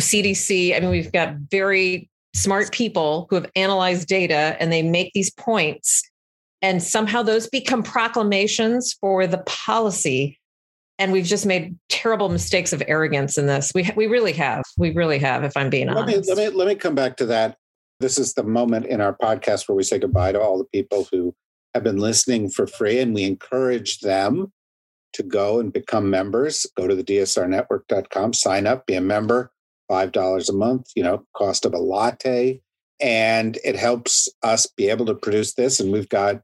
CDC, 0.00 0.76
I 0.76 0.80
mean, 0.80 0.90
we've 0.90 1.12
got 1.12 1.34
very 1.50 2.08
smart 2.34 2.72
people 2.72 3.26
who 3.30 3.36
have 3.36 3.50
analyzed 3.54 4.08
data 4.08 4.56
and 4.58 4.72
they 4.72 4.82
make 4.82 5.12
these 5.12 5.30
points. 5.30 6.02
And 6.60 6.82
somehow 6.82 7.22
those 7.22 7.48
become 7.48 7.82
proclamations 7.82 8.94
for 9.00 9.26
the 9.26 9.38
policy. 9.38 10.37
And 10.98 11.12
we've 11.12 11.24
just 11.24 11.46
made 11.46 11.78
terrible 11.88 12.28
mistakes 12.28 12.72
of 12.72 12.82
arrogance 12.88 13.38
in 13.38 13.46
this. 13.46 13.70
We, 13.74 13.88
we 13.94 14.06
really 14.06 14.32
have. 14.32 14.64
We 14.76 14.92
really 14.92 15.18
have, 15.18 15.44
if 15.44 15.56
I'm 15.56 15.70
being 15.70 15.86
let 15.86 15.98
honest. 15.98 16.28
Me, 16.28 16.34
let, 16.34 16.52
me, 16.52 16.58
let 16.58 16.68
me 16.68 16.74
come 16.74 16.94
back 16.94 17.16
to 17.18 17.26
that. 17.26 17.56
This 18.00 18.18
is 18.18 18.34
the 18.34 18.42
moment 18.42 18.86
in 18.86 19.00
our 19.00 19.16
podcast 19.16 19.68
where 19.68 19.76
we 19.76 19.82
say 19.82 19.98
goodbye 19.98 20.32
to 20.32 20.40
all 20.40 20.58
the 20.58 20.64
people 20.72 21.06
who 21.10 21.34
have 21.74 21.84
been 21.84 21.98
listening 21.98 22.50
for 22.50 22.66
free, 22.66 22.98
and 22.98 23.14
we 23.14 23.24
encourage 23.24 24.00
them 24.00 24.52
to 25.12 25.22
go 25.22 25.60
and 25.60 25.72
become 25.72 26.10
members. 26.10 26.66
Go 26.76 26.86
to 26.86 26.94
the 26.94 27.04
dsrnetwork.com, 27.04 28.32
sign 28.32 28.66
up, 28.66 28.86
be 28.86 28.94
a 28.94 29.00
member, 29.00 29.52
$5 29.90 30.48
a 30.48 30.52
month, 30.52 30.90
you 30.94 31.02
know, 31.02 31.24
cost 31.36 31.64
of 31.64 31.74
a 31.74 31.78
latte. 31.78 32.60
And 33.00 33.58
it 33.64 33.76
helps 33.76 34.28
us 34.42 34.66
be 34.66 34.88
able 34.88 35.06
to 35.06 35.14
produce 35.14 35.54
this. 35.54 35.80
And 35.80 35.92
we've 35.92 36.08
got 36.08 36.42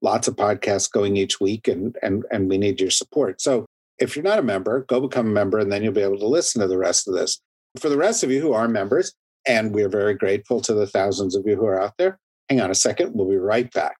lots 0.00 0.28
of 0.28 0.36
podcasts 0.36 0.90
going 0.90 1.16
each 1.16 1.40
week, 1.40 1.66
and, 1.68 1.96
and, 2.02 2.24
and 2.30 2.48
we 2.48 2.58
need 2.58 2.80
your 2.80 2.90
support. 2.90 3.40
So 3.40 3.66
if 3.98 4.16
you're 4.16 4.24
not 4.24 4.38
a 4.38 4.42
member, 4.42 4.84
go 4.88 5.00
become 5.00 5.26
a 5.26 5.30
member, 5.30 5.58
and 5.58 5.70
then 5.70 5.82
you'll 5.82 5.92
be 5.92 6.00
able 6.00 6.18
to 6.18 6.26
listen 6.26 6.60
to 6.60 6.68
the 6.68 6.78
rest 6.78 7.06
of 7.06 7.14
this. 7.14 7.40
For 7.78 7.88
the 7.88 7.96
rest 7.96 8.24
of 8.24 8.30
you 8.30 8.40
who 8.40 8.52
are 8.52 8.68
members, 8.68 9.12
and 9.46 9.74
we're 9.74 9.88
very 9.88 10.14
grateful 10.14 10.60
to 10.62 10.74
the 10.74 10.86
thousands 10.86 11.36
of 11.36 11.44
you 11.46 11.56
who 11.56 11.66
are 11.66 11.80
out 11.80 11.94
there, 11.98 12.18
hang 12.48 12.60
on 12.60 12.70
a 12.70 12.74
second, 12.74 13.12
we'll 13.14 13.28
be 13.28 13.36
right 13.36 13.70
back. 13.72 13.97